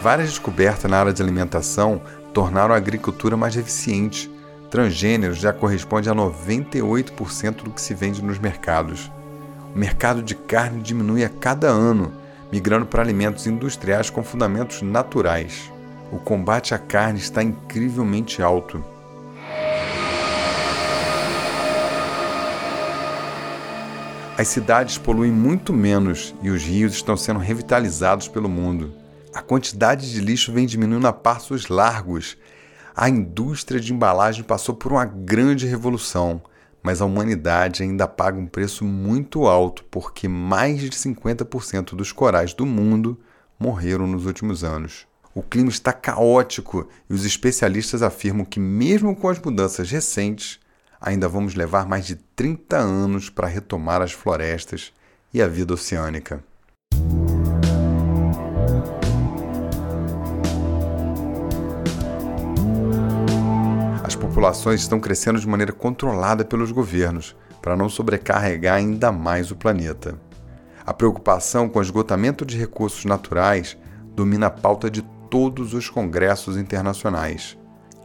Várias 0.00 0.30
descobertas 0.30 0.90
na 0.90 1.00
área 1.00 1.12
de 1.12 1.20
alimentação 1.20 2.00
tornaram 2.32 2.72
a 2.72 2.78
agricultura 2.78 3.36
mais 3.36 3.58
eficiente. 3.58 4.30
Transgêneros 4.70 5.36
já 5.36 5.52
corresponde 5.52 6.08
a 6.08 6.14
98% 6.14 7.56
do 7.62 7.70
que 7.72 7.82
se 7.82 7.92
vende 7.92 8.24
nos 8.24 8.38
mercados. 8.38 9.12
O 9.74 9.78
mercado 9.78 10.22
de 10.22 10.34
carne 10.34 10.82
diminui 10.82 11.24
a 11.24 11.28
cada 11.28 11.68
ano, 11.68 12.12
migrando 12.50 12.86
para 12.86 13.02
alimentos 13.02 13.46
industriais 13.46 14.10
com 14.10 14.22
fundamentos 14.22 14.82
naturais. 14.82 15.70
O 16.10 16.18
combate 16.18 16.74
à 16.74 16.78
carne 16.78 17.20
está 17.20 17.40
incrivelmente 17.42 18.42
alto. 18.42 18.82
As 24.36 24.48
cidades 24.48 24.98
poluem 24.98 25.30
muito 25.30 25.72
menos 25.72 26.34
e 26.42 26.50
os 26.50 26.62
rios 26.62 26.94
estão 26.94 27.16
sendo 27.16 27.38
revitalizados 27.38 28.26
pelo 28.26 28.48
mundo. 28.48 28.92
A 29.32 29.40
quantidade 29.40 30.10
de 30.10 30.18
lixo 30.18 30.50
vem 30.50 30.66
diminuindo 30.66 31.06
a 31.06 31.12
passos 31.12 31.68
largos. 31.68 32.36
A 32.96 33.08
indústria 33.08 33.78
de 33.78 33.92
embalagem 33.92 34.42
passou 34.42 34.74
por 34.74 34.92
uma 34.92 35.04
grande 35.04 35.66
revolução, 35.66 36.42
mas 36.82 37.00
a 37.00 37.04
humanidade 37.04 37.82
ainda 37.82 38.08
paga 38.08 38.38
um 38.38 38.46
preço 38.46 38.84
muito 38.84 39.46
alto 39.46 39.84
porque 39.90 40.28
mais 40.28 40.80
de 40.80 40.90
50% 40.90 41.94
dos 41.94 42.12
corais 42.12 42.54
do 42.54 42.64
mundo 42.64 43.18
morreram 43.58 44.06
nos 44.06 44.26
últimos 44.26 44.64
anos. 44.64 45.06
O 45.34 45.42
clima 45.42 45.70
está 45.70 45.92
caótico 45.92 46.88
e 47.08 47.14
os 47.14 47.24
especialistas 47.24 48.02
afirmam 48.02 48.44
que, 48.44 48.58
mesmo 48.58 49.14
com 49.14 49.28
as 49.28 49.38
mudanças 49.38 49.90
recentes, 49.90 50.58
ainda 51.00 51.28
vamos 51.28 51.54
levar 51.54 51.86
mais 51.86 52.06
de 52.06 52.16
30 52.16 52.76
anos 52.76 53.30
para 53.30 53.46
retomar 53.46 54.02
as 54.02 54.12
florestas 54.12 54.92
e 55.32 55.40
a 55.40 55.46
vida 55.46 55.74
oceânica. 55.74 56.42
Populações 64.40 64.80
estão 64.80 64.98
crescendo 64.98 65.38
de 65.38 65.46
maneira 65.46 65.70
controlada 65.70 66.46
pelos 66.46 66.72
governos 66.72 67.36
para 67.60 67.76
não 67.76 67.90
sobrecarregar 67.90 68.76
ainda 68.76 69.12
mais 69.12 69.50
o 69.50 69.54
planeta. 69.54 70.18
A 70.86 70.94
preocupação 70.94 71.68
com 71.68 71.78
o 71.78 71.82
esgotamento 71.82 72.46
de 72.46 72.56
recursos 72.56 73.04
naturais 73.04 73.76
domina 74.16 74.46
a 74.46 74.50
pauta 74.50 74.90
de 74.90 75.02
todos 75.28 75.74
os 75.74 75.90
congressos 75.90 76.56
internacionais. 76.56 77.58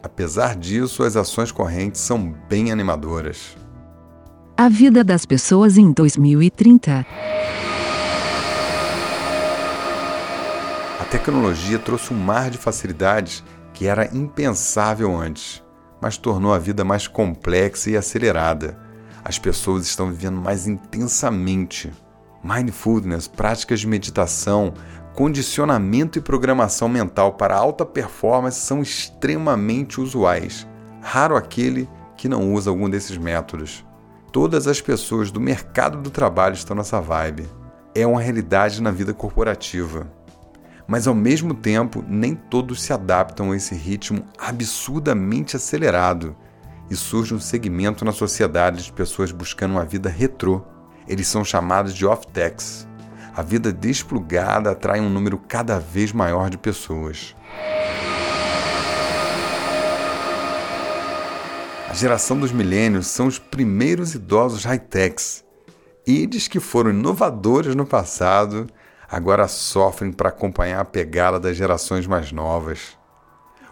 Apesar 0.04 0.58
disso, 0.58 1.04
as 1.04 1.16
ações 1.16 1.54
correntes 1.54 2.02
são 2.02 2.36
bem 2.50 2.70
animadoras. 2.70 3.56
A 4.58 4.68
vida 4.68 5.06
das 5.06 5.26
pessoas 5.26 5.78
em 5.78 5.90
2030. 5.90 7.06
A 11.00 11.06
tecnologia 11.06 11.80
trouxe 11.80 12.14
um 12.14 12.18
mar 12.18 12.50
de 12.50 12.58
facilidades 12.58 13.42
que 13.74 13.88
era 13.88 14.14
impensável 14.14 15.16
antes, 15.16 15.64
mas 16.06 16.18
tornou 16.18 16.54
a 16.54 16.60
vida 16.60 16.86
mais 16.86 17.08
complexa 17.08 17.90
e 17.90 17.98
acelerada. 17.98 18.78
As 19.24 19.40
pessoas 19.40 19.88
estão 19.88 20.12
vivendo 20.12 20.40
mais 20.40 20.68
intensamente. 20.68 21.92
Mindfulness, 22.44 23.28
práticas 23.28 23.80
de 23.80 23.88
meditação, 23.88 24.72
condicionamento 25.16 26.20
e 26.20 26.22
programação 26.22 26.88
mental 26.88 27.34
para 27.34 27.58
alta 27.58 27.84
performance 27.84 28.60
são 28.60 28.84
extremamente 28.84 30.00
usuais. 30.00 30.68
Raro 31.02 31.36
aquele 31.36 31.90
que 32.16 32.30
não 32.30 32.54
usa 32.54 32.70
algum 32.70 32.88
desses 32.88 33.18
métodos. 33.18 33.84
Todas 34.32 34.68
as 34.68 34.80
pessoas 34.80 35.32
do 35.32 35.42
mercado 35.42 36.04
do 36.04 36.12
trabalho 36.12 36.54
estão 36.54 36.76
nessa 36.76 37.02
vibe. 37.02 37.50
É 37.96 38.06
uma 38.06 38.22
realidade 38.22 38.80
na 38.80 38.92
vida 38.92 39.12
corporativa. 39.12 40.06
Mas 40.88 41.08
ao 41.08 41.16
mesmo 41.16 41.54
tempo, 41.54 42.04
nem 42.08 42.36
todos 42.36 42.82
se 42.82 42.94
adaptam 42.94 43.52
a 43.52 43.56
esse 43.56 43.74
ritmo 43.74 44.24
absurdamente 44.38 45.56
acelerado 45.56 46.36
e 46.90 46.96
surge 46.96 47.34
um 47.34 47.40
segmento 47.40 48.06
na 48.06 48.12
sociedade 48.12 48.84
de 48.84 48.94
pessoas 48.94 49.32
buscando 49.32 49.72
uma 49.72 49.86
vida 49.86 50.10
retrô. 50.10 50.62
Eles 51.08 51.28
são 51.28 51.44
chamados 51.44 51.94
de 51.94 52.06
off-techs 52.06 52.88
a 53.36 53.42
vida 53.42 53.74
desplugada 53.74 54.72
atrai 54.72 55.02
um 55.02 55.10
número 55.10 55.38
cada 55.38 55.78
vez 55.78 56.14
maior 56.14 56.50
de 56.50 56.58
pessoas. 56.58 57.36
A 61.90 61.94
geração 61.94 62.40
dos 62.40 62.54
milênios 62.54 63.08
são 63.08 63.28
os 63.28 63.38
primeiros 63.38 64.16
idosos 64.16 64.64
high-techs. 64.64 65.44
Eles 66.08 66.48
que 66.48 66.62
foram 66.62 66.92
inovadores 66.92 67.76
no 67.76 67.86
passado, 67.86 68.68
agora 69.10 69.48
sofrem 69.48 70.12
para 70.12 70.30
acompanhar 70.30 70.82
a 70.82 70.86
pegada 70.86 71.40
das 71.40 71.56
gerações 71.56 72.08
mais 72.08 72.32
novas. 72.32 72.98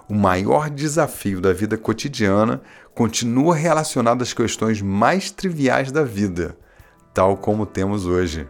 O 0.07 0.13
maior 0.13 0.69
desafio 0.69 1.39
da 1.39 1.53
vida 1.53 1.77
cotidiana 1.77 2.61
continua 2.93 3.55
relacionado 3.55 4.21
às 4.21 4.33
questões 4.33 4.81
mais 4.81 5.31
triviais 5.31 5.91
da 5.91 6.03
vida, 6.03 6.57
tal 7.13 7.37
como 7.37 7.65
temos 7.65 8.05
hoje. 8.05 8.45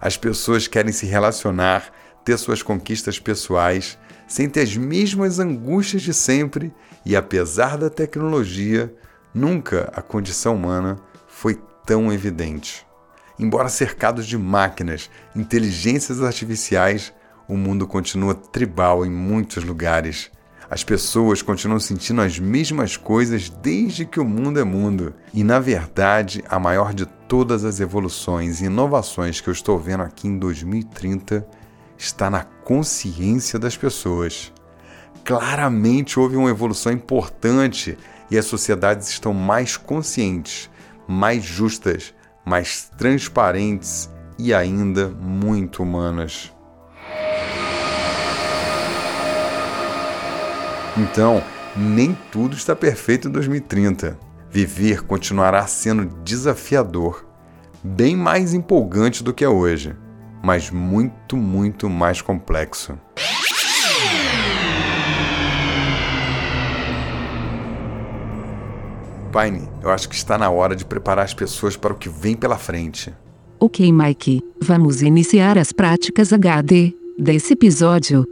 As 0.00 0.16
pessoas 0.16 0.66
querem 0.66 0.92
se 0.92 1.06
relacionar, 1.06 1.92
ter 2.24 2.36
suas 2.36 2.62
conquistas 2.62 3.18
pessoais, 3.18 3.98
sem 4.26 4.48
ter 4.48 4.62
as 4.62 4.76
mesmas 4.76 5.38
angústias 5.38 6.02
de 6.02 6.12
sempre, 6.12 6.74
e 7.06 7.16
apesar 7.16 7.78
da 7.78 7.88
tecnologia, 7.88 8.92
nunca 9.32 9.90
a 9.94 10.02
condição 10.02 10.56
humana 10.56 10.96
foi 11.26 11.58
tão 11.86 12.12
evidente. 12.12 12.87
Embora 13.38 13.68
cercados 13.68 14.26
de 14.26 14.36
máquinas, 14.36 15.08
inteligências 15.34 16.22
artificiais, 16.22 17.12
o 17.46 17.56
mundo 17.56 17.86
continua 17.86 18.34
tribal 18.34 19.06
em 19.06 19.10
muitos 19.10 19.62
lugares. 19.62 20.30
As 20.70 20.84
pessoas 20.84 21.40
continuam 21.40 21.80
sentindo 21.80 22.20
as 22.20 22.38
mesmas 22.38 22.96
coisas 22.96 23.48
desde 23.48 24.04
que 24.04 24.20
o 24.20 24.24
mundo 24.24 24.60
é 24.60 24.64
mundo. 24.64 25.14
E 25.32 25.42
na 25.42 25.58
verdade, 25.58 26.44
a 26.48 26.58
maior 26.58 26.92
de 26.92 27.06
todas 27.06 27.64
as 27.64 27.80
evoluções 27.80 28.60
e 28.60 28.66
inovações 28.66 29.40
que 29.40 29.48
eu 29.48 29.52
estou 29.52 29.78
vendo 29.78 30.02
aqui 30.02 30.28
em 30.28 30.38
2030 30.38 31.46
está 31.96 32.28
na 32.28 32.44
consciência 32.44 33.58
das 33.58 33.76
pessoas. 33.76 34.52
Claramente 35.24 36.18
houve 36.18 36.36
uma 36.36 36.50
evolução 36.50 36.92
importante 36.92 37.96
e 38.30 38.36
as 38.36 38.44
sociedades 38.44 39.08
estão 39.08 39.32
mais 39.32 39.76
conscientes, 39.76 40.68
mais 41.06 41.42
justas, 41.44 42.14
mais 42.48 42.90
transparentes 42.96 44.10
e 44.38 44.54
ainda 44.54 45.08
muito 45.08 45.82
humanas. 45.82 46.50
Então, 50.96 51.42
nem 51.76 52.16
tudo 52.32 52.56
está 52.56 52.74
perfeito 52.74 53.28
em 53.28 53.30
2030. 53.30 54.18
Viver 54.50 55.02
continuará 55.02 55.66
sendo 55.66 56.06
desafiador, 56.24 57.26
bem 57.84 58.16
mais 58.16 58.54
empolgante 58.54 59.22
do 59.22 59.34
que 59.34 59.44
é 59.44 59.48
hoje, 59.48 59.94
mas 60.42 60.70
muito, 60.70 61.36
muito 61.36 61.88
mais 61.90 62.22
complexo. 62.22 62.98
Paine, 69.28 69.68
eu 69.82 69.90
acho 69.90 70.08
que 70.08 70.14
está 70.14 70.38
na 70.38 70.50
hora 70.50 70.74
de 70.74 70.84
preparar 70.84 71.24
as 71.24 71.34
pessoas 71.34 71.76
para 71.76 71.92
o 71.92 71.96
que 71.96 72.08
vem 72.08 72.34
pela 72.34 72.56
frente. 72.56 73.14
Ok, 73.60 73.92
Mike, 73.92 74.42
vamos 74.60 75.02
iniciar 75.02 75.58
as 75.58 75.72
práticas 75.72 76.32
HD 76.32 76.94
desse 77.18 77.52
episódio. 77.52 78.26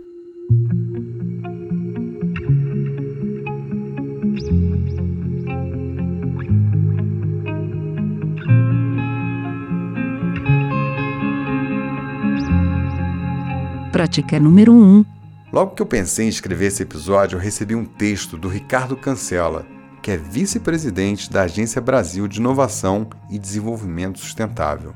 Prática 13.91 14.39
número 14.39 14.73
1. 14.73 15.05
Logo 15.53 15.75
que 15.75 15.83
eu 15.83 15.87
pensei 15.87 16.27
em 16.27 16.29
escrever 16.29 16.67
esse 16.67 16.83
episódio, 16.83 17.37
eu 17.37 17.41
recebi 17.41 17.75
um 17.75 17.85
texto 17.85 18.37
do 18.37 18.47
Ricardo 18.47 18.97
Cancela, 18.97 19.67
que 20.07 20.13
é 20.13 20.17
vice-presidente 20.17 21.29
da 21.29 21.43
Agência 21.43 21.81
Brasil 21.81 22.29
de 22.29 22.39
Inovação 22.39 23.09
e 23.29 23.41
Desenvolvimento 23.41 24.21
Sustentável. 24.21 24.95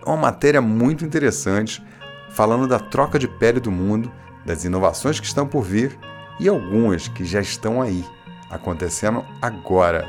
É 0.00 0.08
uma 0.08 0.16
matéria 0.16 0.62
muito 0.62 1.04
interessante, 1.04 1.82
falando 2.30 2.68
da 2.68 2.78
troca 2.78 3.18
de 3.18 3.26
pele 3.26 3.58
do 3.58 3.72
mundo, 3.72 4.08
das 4.46 4.64
inovações 4.64 5.18
que 5.18 5.26
estão 5.26 5.48
por 5.48 5.64
vir 5.64 5.98
e 6.38 6.46
algumas 6.46 7.08
que 7.08 7.24
já 7.24 7.40
estão 7.40 7.82
aí, 7.82 8.04
acontecendo 8.48 9.24
agora. 9.42 10.08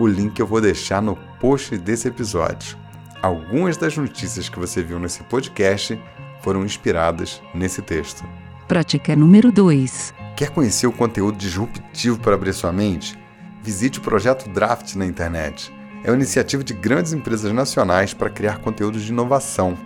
O 0.00 0.06
link 0.06 0.40
eu 0.40 0.46
vou 0.46 0.62
deixar 0.62 1.02
no 1.02 1.14
post 1.38 1.76
desse 1.76 2.08
episódio. 2.08 2.78
Algumas 3.20 3.76
das 3.76 3.94
notícias 3.94 4.48
que 4.48 4.58
você 4.58 4.82
viu 4.82 4.98
nesse 4.98 5.22
podcast 5.24 6.02
foram 6.40 6.64
inspiradas 6.64 7.42
nesse 7.54 7.82
texto. 7.82 8.24
Prática 8.66 9.14
número 9.14 9.52
2. 9.52 10.14
Quer 10.34 10.48
conhecer 10.48 10.86
o 10.86 10.92
conteúdo 10.92 11.36
disruptivo 11.36 12.18
para 12.18 12.36
abrir 12.36 12.54
sua 12.54 12.72
mente? 12.72 13.25
Visite 13.66 13.98
o 13.98 14.02
projeto 14.02 14.48
Draft 14.48 14.94
na 14.94 15.04
internet. 15.04 15.74
É 16.04 16.10
uma 16.10 16.16
iniciativa 16.16 16.62
de 16.62 16.72
grandes 16.72 17.12
empresas 17.12 17.52
nacionais 17.52 18.14
para 18.14 18.30
criar 18.30 18.58
conteúdos 18.58 19.02
de 19.02 19.10
inovação. 19.10 19.76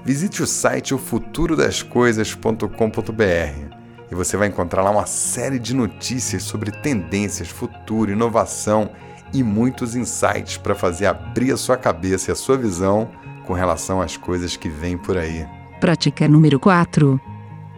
Visite 0.03 0.41
o 0.41 0.47
site 0.47 0.95
ofuturodascoisas.com.br 0.95 3.75
e 4.09 4.15
você 4.15 4.35
vai 4.35 4.47
encontrar 4.47 4.81
lá 4.81 4.89
uma 4.89 5.05
série 5.05 5.59
de 5.59 5.75
notícias 5.75 6.41
sobre 6.41 6.71
tendências, 6.71 7.47
futuro, 7.47 8.11
inovação 8.11 8.89
e 9.31 9.43
muitos 9.43 9.95
insights 9.95 10.57
para 10.57 10.73
fazer 10.73 11.05
abrir 11.05 11.51
a 11.51 11.57
sua 11.57 11.77
cabeça 11.77 12.31
e 12.31 12.33
a 12.33 12.35
sua 12.35 12.57
visão 12.57 13.21
com 13.43 13.53
relação 13.53 14.01
às 14.01 14.17
coisas 14.17 14.55
que 14.55 14.69
vêm 14.69 14.97
por 14.97 15.17
aí. 15.17 15.45
Prática 15.79 16.27
número 16.27 16.59
4. 16.59 17.19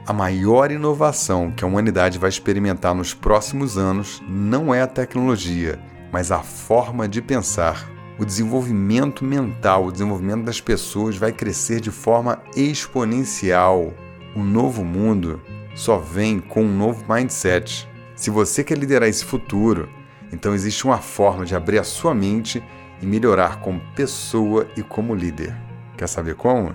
A 0.08 0.13
maior 0.13 0.69
inovação 0.71 1.51
que 1.51 1.63
a 1.63 1.67
humanidade 1.67 2.19
vai 2.19 2.30
experimentar 2.30 2.93
nos 2.93 3.13
próximos 3.13 3.75
anos 3.75 4.21
não 4.28 4.73
é 4.73 4.82
a 4.82 4.88
tecnologia, 4.88 5.80
mas 6.12 6.32
a 6.32 6.43
forma 6.43 7.08
de 7.08 7.21
pensar. 7.21 7.89
O 8.19 8.23
desenvolvimento 8.23 9.25
mental, 9.25 9.86
o 9.86 9.91
desenvolvimento 9.91 10.45
das 10.45 10.62
pessoas 10.62 11.17
vai 11.17 11.32
crescer 11.32 11.82
de 11.82 11.89
forma 11.89 12.39
exponencial. 12.56 13.93
O 14.36 14.43
novo 14.43 14.86
mundo 14.86 15.41
só 15.75 15.97
vem 15.97 16.39
com 16.39 16.63
um 16.63 16.78
novo 16.78 17.04
mindset. 17.12 17.89
Se 18.15 18.30
você 18.30 18.63
quer 18.63 18.78
liderar 18.78 19.10
esse 19.10 19.25
futuro, 19.25 19.89
então 20.32 20.54
existe 20.54 20.86
uma 20.86 20.99
forma 20.99 21.45
de 21.45 21.56
abrir 21.56 21.80
a 21.80 21.84
sua 21.84 22.13
mente 22.13 22.63
e 23.05 23.07
melhorar 23.07 23.61
como 23.61 23.79
pessoa 23.95 24.67
e 24.75 24.81
como 24.81 25.13
líder. 25.13 25.55
Quer 25.95 26.07
saber 26.07 26.33
como? 26.33 26.73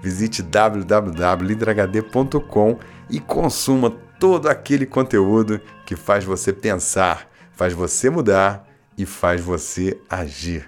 Visite 0.00 0.42
www.liderhd.com 0.42 2.78
e 3.10 3.20
consuma 3.20 3.90
todo 4.18 4.48
aquele 4.48 4.86
conteúdo 4.86 5.60
que 5.84 5.94
faz 5.94 6.24
você 6.24 6.50
pensar, 6.50 7.28
faz 7.52 7.74
você 7.74 8.08
mudar 8.08 8.66
e 8.96 9.04
faz 9.04 9.42
você 9.42 10.00
agir. 10.08 10.66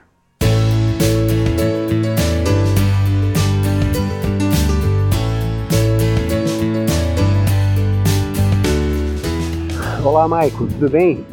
Olá, 10.04 10.28
Maico, 10.28 10.66
tudo 10.66 10.90
bem? 10.90 11.24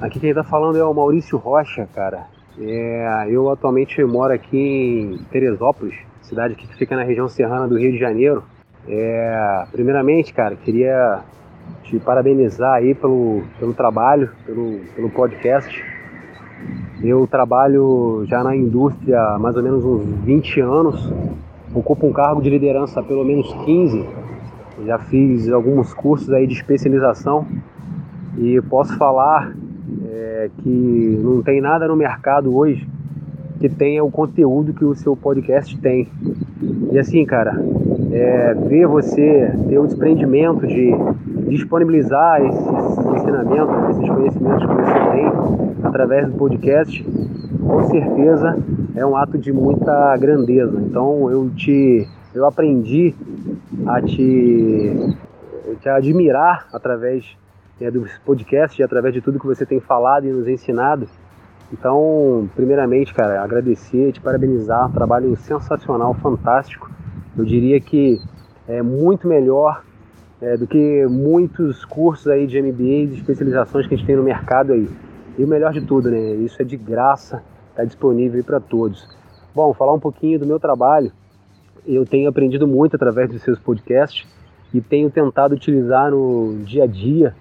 Aqui 0.00 0.18
quem 0.18 0.30
está 0.30 0.42
falando 0.42 0.78
é 0.78 0.84
o 0.84 0.94
Maurício 0.94 1.36
Rocha, 1.36 1.86
cara. 1.94 2.32
É, 2.60 3.26
eu 3.28 3.50
atualmente 3.50 4.02
moro 4.04 4.32
aqui 4.32 4.56
em 4.56 5.18
Teresópolis, 5.30 5.94
cidade 6.22 6.54
que 6.54 6.66
fica 6.76 6.94
na 6.94 7.02
região 7.02 7.28
serrana 7.28 7.66
do 7.66 7.78
Rio 7.78 7.92
de 7.92 7.98
Janeiro. 7.98 8.44
É, 8.86 9.64
primeiramente, 9.72 10.32
cara, 10.32 10.54
queria 10.56 11.20
te 11.82 11.98
parabenizar 11.98 12.74
aí 12.74 12.94
pelo, 12.94 13.42
pelo 13.58 13.74
trabalho, 13.74 14.30
pelo, 14.46 14.80
pelo 14.94 15.10
podcast. 15.10 15.84
Eu 17.02 17.26
trabalho 17.26 18.24
já 18.26 18.42
na 18.42 18.54
indústria 18.54 19.20
há 19.20 19.38
mais 19.38 19.56
ou 19.56 19.62
menos 19.62 19.84
uns 19.84 20.04
20 20.24 20.60
anos, 20.60 21.12
ocupo 21.74 22.06
um 22.06 22.12
cargo 22.12 22.40
de 22.40 22.48
liderança 22.48 23.00
há 23.00 23.02
pelo 23.02 23.24
menos 23.24 23.52
15. 23.64 24.06
Já 24.86 24.98
fiz 24.98 25.48
alguns 25.50 25.92
cursos 25.92 26.30
aí 26.30 26.46
de 26.46 26.54
especialização 26.54 27.46
e 28.38 28.60
posso 28.62 28.96
falar 28.96 29.54
é, 30.44 30.50
que 30.62 31.20
não 31.22 31.42
tem 31.42 31.60
nada 31.60 31.88
no 31.88 31.96
mercado 31.96 32.54
hoje 32.56 32.86
que 33.60 33.68
tenha 33.68 34.04
o 34.04 34.10
conteúdo 34.10 34.74
que 34.74 34.84
o 34.84 34.94
seu 34.94 35.16
podcast 35.16 35.78
tem. 35.78 36.08
E 36.92 36.98
assim, 36.98 37.24
cara, 37.24 37.56
é, 38.12 38.54
ver 38.54 38.86
você 38.86 39.50
ter 39.68 39.78
o 39.78 39.86
desprendimento 39.86 40.66
de 40.66 40.92
disponibilizar 41.48 42.42
esses 42.44 42.66
ensinamentos, 43.16 43.90
esses 43.90 44.08
conhecimentos 44.08 44.66
que 44.66 44.74
você 44.74 45.10
tem 45.12 45.32
através 45.82 46.26
do 46.28 46.34
podcast, 46.36 47.02
com 47.60 47.82
certeza 47.84 48.58
é 48.94 49.06
um 49.06 49.16
ato 49.16 49.38
de 49.38 49.52
muita 49.52 50.16
grandeza. 50.16 50.78
Então 50.80 51.30
eu 51.30 51.48
te 51.50 52.06
eu 52.34 52.44
aprendi 52.44 53.14
a 53.86 54.02
te, 54.02 55.16
te 55.80 55.88
admirar 55.88 56.66
através 56.72 57.24
é, 57.80 57.90
dos 57.90 58.16
podcasts, 58.18 58.84
através 58.84 59.14
de 59.14 59.20
tudo 59.20 59.40
que 59.40 59.46
você 59.46 59.66
tem 59.66 59.80
falado 59.80 60.26
e 60.26 60.32
nos 60.32 60.46
ensinado. 60.48 61.08
Então, 61.72 62.48
primeiramente, 62.54 63.12
cara, 63.12 63.42
agradecer, 63.42 64.12
te 64.12 64.20
parabenizar, 64.20 64.88
um 64.88 64.92
trabalho 64.92 65.36
sensacional, 65.36 66.14
fantástico. 66.14 66.90
Eu 67.36 67.44
diria 67.44 67.80
que 67.80 68.20
é 68.68 68.80
muito 68.82 69.26
melhor 69.26 69.82
é, 70.40 70.56
do 70.56 70.66
que 70.66 71.06
muitos 71.06 71.84
cursos 71.84 72.28
aí 72.28 72.46
de 72.46 72.60
MBA 72.60 72.82
e 72.82 73.14
especializações 73.14 73.86
que 73.86 73.94
a 73.94 73.96
gente 73.96 74.06
tem 74.06 74.16
no 74.16 74.22
mercado 74.22 74.72
aí. 74.72 74.88
E 75.36 75.44
o 75.44 75.48
melhor 75.48 75.72
de 75.72 75.80
tudo, 75.80 76.10
né? 76.10 76.34
Isso 76.34 76.60
é 76.62 76.64
de 76.64 76.76
graça, 76.76 77.42
está 77.70 77.84
disponível 77.84 78.42
para 78.44 78.60
todos. 78.60 79.08
Bom, 79.54 79.72
falar 79.74 79.92
um 79.92 80.00
pouquinho 80.00 80.38
do 80.38 80.46
meu 80.46 80.60
trabalho. 80.60 81.10
Eu 81.86 82.04
tenho 82.06 82.28
aprendido 82.28 82.68
muito 82.68 82.94
através 82.94 83.28
dos 83.30 83.42
seus 83.42 83.58
podcasts 83.58 84.26
e 84.72 84.80
tenho 84.80 85.10
tentado 85.10 85.54
utilizar 85.54 86.10
no 86.10 86.58
dia 86.64 86.84
a 86.84 86.86
dia 86.86 87.34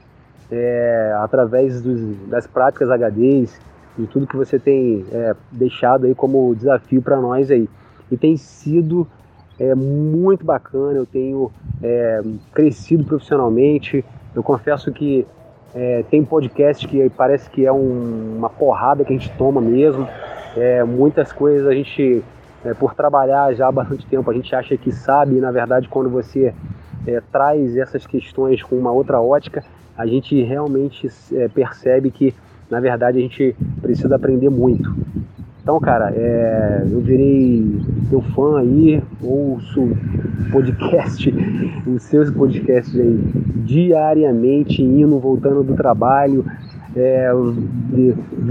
é, 0.52 1.14
através 1.20 1.82
dos, 1.82 2.28
das 2.28 2.48
práticas 2.48 2.90
HDs 2.90 3.60
e 3.98 4.06
tudo 4.08 4.28
que 4.28 4.36
você 4.36 4.58
tem 4.58 5.06
é, 5.12 5.36
deixado 5.52 6.06
aí 6.06 6.16
como 6.16 6.56
desafio 6.56 7.02
para 7.02 7.20
nós 7.20 7.52
aí. 7.52 7.70
E 8.12 8.18
tem 8.18 8.38
sido 8.38 9.08
é, 9.60 9.74
muito 9.76 10.46
bacana, 10.46 10.98
eu 10.98 11.06
tenho 11.06 11.52
é, 11.82 12.22
crescido 12.54 13.04
profissionalmente, 13.04 14.04
eu 14.36 14.44
confesso 14.44 14.92
que 14.92 15.26
é, 15.76 16.04
tem 16.10 16.24
podcast 16.24 16.88
que 16.88 17.10
parece 17.10 17.50
que 17.50 17.66
é 17.66 17.72
um, 17.72 18.36
uma 18.38 18.50
porrada 18.50 19.04
que 19.04 19.14
a 19.14 19.18
gente 19.18 19.32
toma 19.38 19.62
mesmo, 19.62 20.08
é, 20.56 20.84
muitas 20.84 21.32
coisas 21.32 21.68
a 21.68 21.74
gente, 21.74 22.24
é, 22.64 22.74
por 22.74 22.94
trabalhar 22.94 23.54
já 23.54 23.68
há 23.68 23.72
bastante 23.72 24.06
tempo, 24.06 24.30
a 24.30 24.34
gente 24.34 24.54
acha 24.56 24.78
que 24.78 24.92
sabe, 24.92 25.38
e 25.38 25.42
na 25.42 25.52
verdade 25.52 25.88
quando 25.88 26.10
você 26.10 26.54
é, 27.08 27.22
traz 27.32 27.76
essas 27.76 28.06
questões 28.06 28.62
com 28.62 28.76
uma 28.76 28.92
outra 28.92 29.20
ótica, 29.20 29.64
a 29.98 30.06
gente 30.06 30.42
realmente 30.44 31.08
é, 31.34 31.48
percebe 31.48 32.10
que, 32.12 32.34
na 32.70 32.80
verdade, 32.80 33.20
a 33.20 33.22
gente 33.22 33.56
precisa 33.82 34.16
aprender 34.16 34.50
muito. 34.50 34.94
Então, 35.62 35.80
cara, 35.80 36.12
é, 36.14 36.86
eu 36.92 37.00
virei 37.00 37.80
teu 38.10 38.22
fã 38.22 38.60
aí, 38.60 39.02
ouço 39.22 39.92
podcast, 40.52 41.34
os 41.88 42.04
seus 42.04 42.30
podcasts 42.32 43.00
aí 43.00 43.18
diariamente, 43.64 44.82
indo, 44.82 45.18
voltando 45.20 45.64
do 45.64 45.74
trabalho. 45.74 46.46
É, 46.96 47.32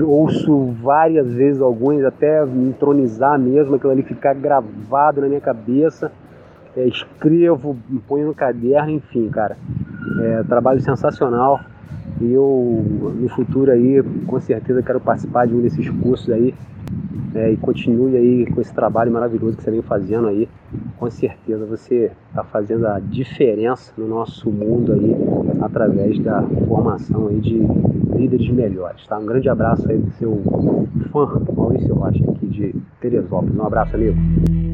ouço 0.02 0.74
várias 0.82 1.30
vezes 1.32 1.60
alguns, 1.60 2.02
até 2.02 2.44
me 2.46 2.70
entronizar 2.70 3.38
mesmo, 3.38 3.74
aquilo 3.74 3.92
ali 3.92 4.02
ficar 4.02 4.34
gravado 4.34 5.20
na 5.20 5.28
minha 5.28 5.40
cabeça. 5.40 6.10
É, 6.76 6.86
escrevo, 6.86 7.76
ponho 8.08 8.28
no 8.28 8.34
caderno, 8.34 8.90
enfim, 8.90 9.28
cara. 9.28 9.56
É, 10.20 10.42
trabalho 10.44 10.80
sensacional 10.80 11.60
e 12.20 12.32
eu 12.32 12.84
no 13.14 13.28
futuro 13.28 13.70
aí 13.70 14.02
com 14.26 14.38
certeza 14.40 14.82
quero 14.82 15.00
participar 15.00 15.46
de 15.46 15.54
um 15.54 15.60
desses 15.60 15.88
cursos 15.88 16.30
aí 16.30 16.54
é, 17.34 17.50
e 17.52 17.56
continue 17.56 18.16
aí 18.16 18.46
com 18.46 18.60
esse 18.60 18.72
trabalho 18.72 19.10
maravilhoso 19.10 19.56
que 19.56 19.62
você 19.62 19.70
vem 19.70 19.82
fazendo 19.82 20.28
aí. 20.28 20.48
Com 20.98 21.10
certeza 21.10 21.64
você 21.64 22.10
está 22.28 22.44
fazendo 22.44 22.86
a 22.86 23.00
diferença 23.00 23.92
no 23.96 24.06
nosso 24.06 24.50
mundo 24.50 24.92
aí 24.92 25.16
através 25.60 26.18
da 26.18 26.42
formação 26.68 27.28
aí 27.28 27.40
de 27.40 27.58
líderes 28.16 28.48
melhores. 28.50 29.06
Tá? 29.06 29.18
Um 29.18 29.26
grande 29.26 29.48
abraço 29.48 29.90
aí 29.90 29.98
do 29.98 30.10
seu 30.12 30.42
fã 31.10 31.40
Maurício 31.56 31.94
Rocha 31.94 32.22
aqui 32.30 32.46
de 32.46 32.74
Teresópolis. 33.00 33.56
Um 33.56 33.64
abraço, 33.64 33.96
amigo. 33.96 34.71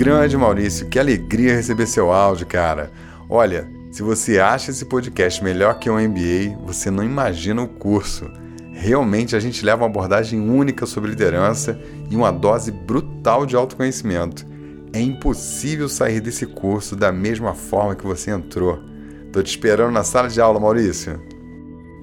Grande 0.00 0.34
Maurício, 0.34 0.88
que 0.88 0.98
alegria 0.98 1.54
receber 1.54 1.84
seu 1.84 2.10
áudio, 2.10 2.46
cara. 2.46 2.90
Olha, 3.28 3.68
se 3.92 4.02
você 4.02 4.38
acha 4.40 4.70
esse 4.70 4.86
podcast 4.86 5.44
melhor 5.44 5.78
que 5.78 5.90
um 5.90 6.00
MBA, 6.00 6.56
você 6.64 6.90
não 6.90 7.04
imagina 7.04 7.60
o 7.60 7.68
curso. 7.68 8.24
Realmente 8.72 9.36
a 9.36 9.38
gente 9.38 9.62
leva 9.62 9.82
uma 9.82 9.90
abordagem 9.90 10.40
única 10.40 10.86
sobre 10.86 11.10
liderança 11.10 11.78
e 12.10 12.16
uma 12.16 12.32
dose 12.32 12.72
brutal 12.72 13.44
de 13.44 13.54
autoconhecimento. 13.54 14.46
É 14.90 14.98
impossível 15.02 15.86
sair 15.86 16.22
desse 16.22 16.46
curso 16.46 16.96
da 16.96 17.12
mesma 17.12 17.52
forma 17.52 17.94
que 17.94 18.06
você 18.06 18.30
entrou. 18.30 18.82
Tô 19.30 19.42
te 19.42 19.50
esperando 19.50 19.92
na 19.92 20.02
sala 20.02 20.30
de 20.30 20.40
aula, 20.40 20.58
Maurício. 20.58 21.20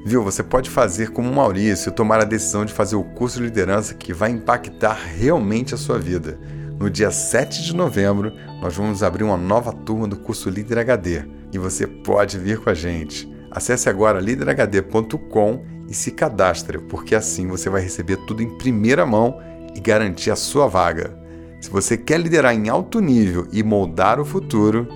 Viu, 0.06 0.24
você 0.24 0.44
pode 0.44 0.70
fazer 0.70 1.10
como 1.10 1.32
o 1.32 1.36
Maurício, 1.36 1.92
tomar 1.92 2.22
a 2.22 2.26
decisão 2.26 2.64
de 2.64 2.74
fazer 2.74 2.96
o 2.96 3.04
curso 3.04 3.40
de 3.40 3.46
liderança 3.46 3.96
que 3.96 4.14
vai 4.14 4.30
impactar 4.30 5.00
realmente 5.18 5.74
a 5.74 5.78
sua 5.78 5.98
vida. 5.98 6.38
No 6.80 6.92
dia 6.92 7.10
7 7.10 7.64
de 7.64 7.76
novembro, 7.76 8.34
nós 8.62 8.76
vamos 8.76 9.02
abrir 9.02 9.24
uma 9.24 9.36
nova 9.36 9.74
turma 9.74 10.08
do 10.08 10.16
curso 10.16 10.48
Líder 10.48 10.78
HD 10.78 11.24
e 11.52 11.58
você 11.58 11.88
pode 11.88 12.38
vir 12.38 12.60
com 12.60 12.70
a 12.70 12.74
gente. 12.76 13.28
Acesse 13.50 13.90
agora 13.90 14.20
liderhd.com 14.20 15.66
e 15.90 15.94
se 15.94 16.12
cadastre, 16.12 16.78
porque 16.78 17.16
assim 17.16 17.48
você 17.48 17.68
vai 17.68 17.82
receber 17.82 18.18
tudo 18.28 18.44
em 18.44 18.58
primeira 18.60 19.08
mão 19.08 19.40
e 19.76 19.80
garantir 19.80 20.30
a 20.30 20.36
sua 20.36 20.68
vaga. 20.68 21.18
Se 21.60 21.70
você 21.70 21.98
quer 21.98 22.20
liderar 22.20 22.54
em 22.54 22.70
alto 22.70 23.00
nível 23.00 23.48
e 23.52 23.64
moldar 23.64 24.20
o 24.20 24.26
futuro, 24.26 24.88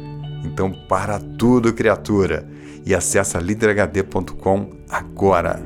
então 0.46 0.72
para 0.88 1.20
tudo, 1.20 1.74
criatura, 1.74 2.48
e 2.86 2.94
acessa 2.94 3.40
liderhd.com 3.40 4.70
agora. 4.88 5.60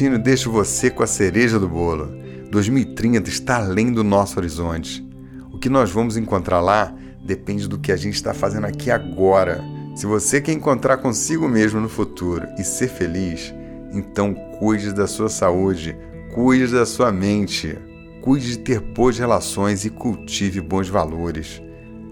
E 0.00 0.18
deixo 0.18 0.50
você 0.50 0.90
com 0.90 1.02
a 1.02 1.06
cereja 1.06 1.58
do 1.58 1.68
bolo. 1.68 2.08
2030 2.50 3.28
está 3.28 3.56
além 3.56 3.92
do 3.92 4.02
nosso 4.02 4.38
horizonte. 4.38 5.06
O 5.52 5.58
que 5.58 5.68
nós 5.68 5.90
vamos 5.90 6.16
encontrar 6.16 6.60
lá 6.60 6.94
depende 7.22 7.68
do 7.68 7.78
que 7.78 7.92
a 7.92 7.96
gente 7.96 8.14
está 8.14 8.32
fazendo 8.32 8.64
aqui 8.64 8.90
agora. 8.90 9.62
Se 9.94 10.06
você 10.06 10.40
quer 10.40 10.52
encontrar 10.52 10.96
consigo 10.96 11.46
mesmo 11.46 11.78
no 11.78 11.90
futuro 11.90 12.48
e 12.58 12.64
ser 12.64 12.88
feliz, 12.88 13.54
então 13.92 14.32
cuide 14.58 14.94
da 14.94 15.06
sua 15.06 15.28
saúde, 15.28 15.94
cuide 16.34 16.72
da 16.72 16.86
sua 16.86 17.12
mente, 17.12 17.76
cuide 18.22 18.52
de 18.52 18.58
ter 18.60 18.80
boas 18.80 19.18
relações 19.18 19.84
e 19.84 19.90
cultive 19.90 20.62
bons 20.62 20.88
valores. 20.88 21.62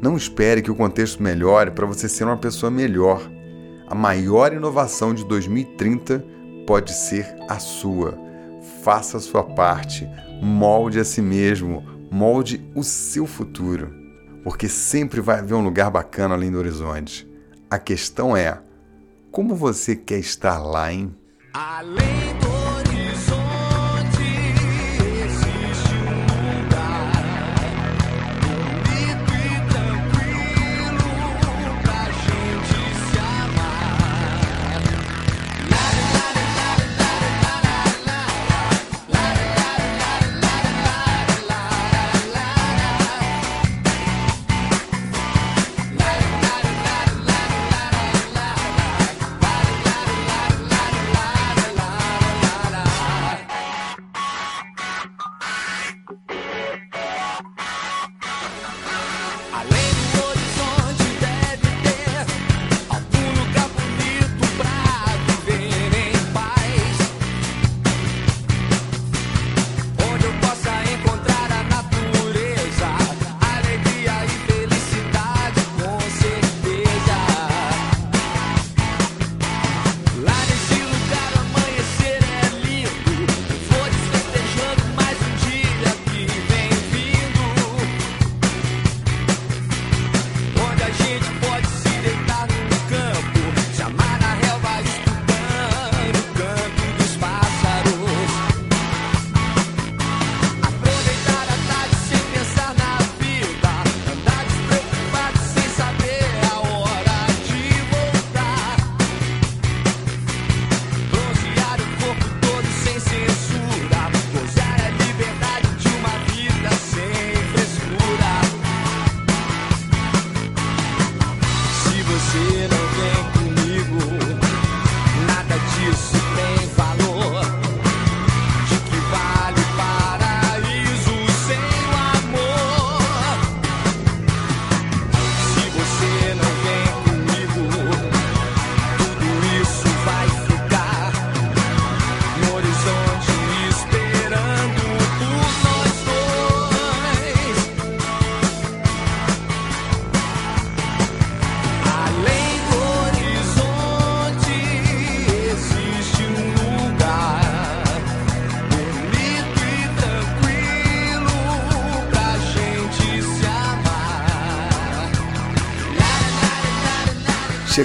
Não 0.03 0.19
espere 0.19 0.61
que 0.61 0.71
o 0.71 0.77
contexto 0.77 1.23
melhore 1.23 1.71
para 1.71 1.87
você 1.87 2.11
ser 2.11 2.25
uma 2.25 2.37
pessoa 2.37 2.71
melhor. 2.71 3.23
A 3.89 3.95
maior 3.95 4.53
inovação 4.53 5.15
de 5.15 5.25
2030 5.25 6.40
pode 6.67 6.93
ser 6.93 7.37
a 7.49 7.59
sua. 7.59 8.19
Faça 8.83 9.17
a 9.17 9.21
sua 9.21 9.43
parte, 9.43 10.09
molde 10.43 11.01
a 11.01 11.05
si 11.05 11.21
mesmo, 11.21 11.85
molde 12.11 12.65
o 12.75 12.83
seu 12.83 13.27
futuro. 13.27 13.95
Porque 14.43 14.69
sempre 14.69 15.21
vai 15.21 15.39
haver 15.39 15.55
um 15.55 15.65
lugar 15.65 15.91
bacana 15.91 16.35
além 16.35 16.51
do 16.51 16.59
horizonte. 16.59 17.31
A 17.71 17.79
questão 17.79 18.37
é: 18.37 18.59
como 19.31 19.55
você 19.55 19.95
quer 19.95 20.19
estar 20.19 20.59
lá, 20.59 20.93
hein? 20.93 21.15
Além 21.53 22.20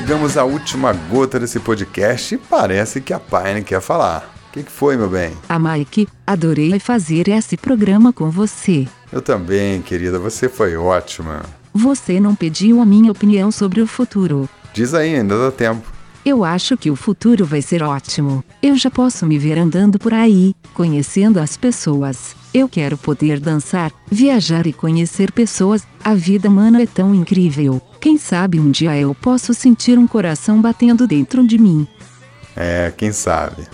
Chegamos 0.05 0.37
à 0.37 0.43
última 0.43 0.93
gota 0.93 1.39
desse 1.39 1.59
podcast 1.59 2.35
e 2.35 2.37
parece 2.37 3.01
que 3.01 3.11
a 3.11 3.19
Paine 3.19 3.63
quer 3.63 3.81
falar. 3.81 4.31
O 4.49 4.51
que, 4.51 4.61
que, 4.61 4.71
foi, 4.71 4.95
meu 4.95 5.09
bem? 5.09 5.31
A 5.49 5.57
Mike, 5.57 6.07
adorei 6.27 6.79
fazer 6.79 7.27
esse 7.27 7.57
programa 7.57 8.13
com 8.13 8.29
você. 8.29 8.87
Eu 9.11 9.19
também, 9.19 9.81
querida, 9.81 10.19
você 10.19 10.47
foi 10.47 10.77
ótima. 10.77 11.41
Você 11.73 12.19
não 12.19 12.35
pediu 12.35 12.81
a 12.81 12.85
minha 12.85 13.11
opinião 13.11 13.49
sobre 13.49 13.81
o 13.81 13.87
futuro. 13.87 14.47
Diz 14.75 14.93
aí, 14.93 15.15
ainda 15.15 15.39
dá 15.39 15.51
tempo. 15.51 15.94
Eu 16.25 16.43
acho 16.43 16.75
que 16.75 16.89
o 16.89 16.95
futuro 16.95 17.45
vai 17.45 17.61
ser 17.61 17.83
ótimo. 17.83 18.43
Eu 18.59 18.75
já 18.75 18.89
posso 18.89 19.27
me 19.27 19.37
ver 19.37 19.59
andando 19.59 19.99
por 19.99 20.11
aí, 20.11 20.55
conhecendo 20.73 21.39
as 21.39 21.55
pessoas. 21.55 22.35
Eu 22.51 22.67
quero 22.67 22.97
poder 22.97 23.39
dançar, 23.39 23.91
viajar 24.09 24.65
e 24.65 24.73
conhecer 24.73 25.31
pessoas. 25.31 25.83
A 26.03 26.15
vida 26.15 26.49
humana 26.49 26.81
é 26.81 26.87
tão 26.87 27.13
incrível. 27.13 27.79
Quem 28.01 28.17
sabe 28.17 28.59
um 28.59 28.71
dia 28.71 28.97
eu 28.97 29.13
posso 29.13 29.53
sentir 29.53 29.99
um 29.99 30.07
coração 30.07 30.59
batendo 30.59 31.05
dentro 31.05 31.45
de 31.45 31.59
mim. 31.59 31.87
É, 32.55 32.91
quem 32.97 33.11
sabe. 33.11 33.67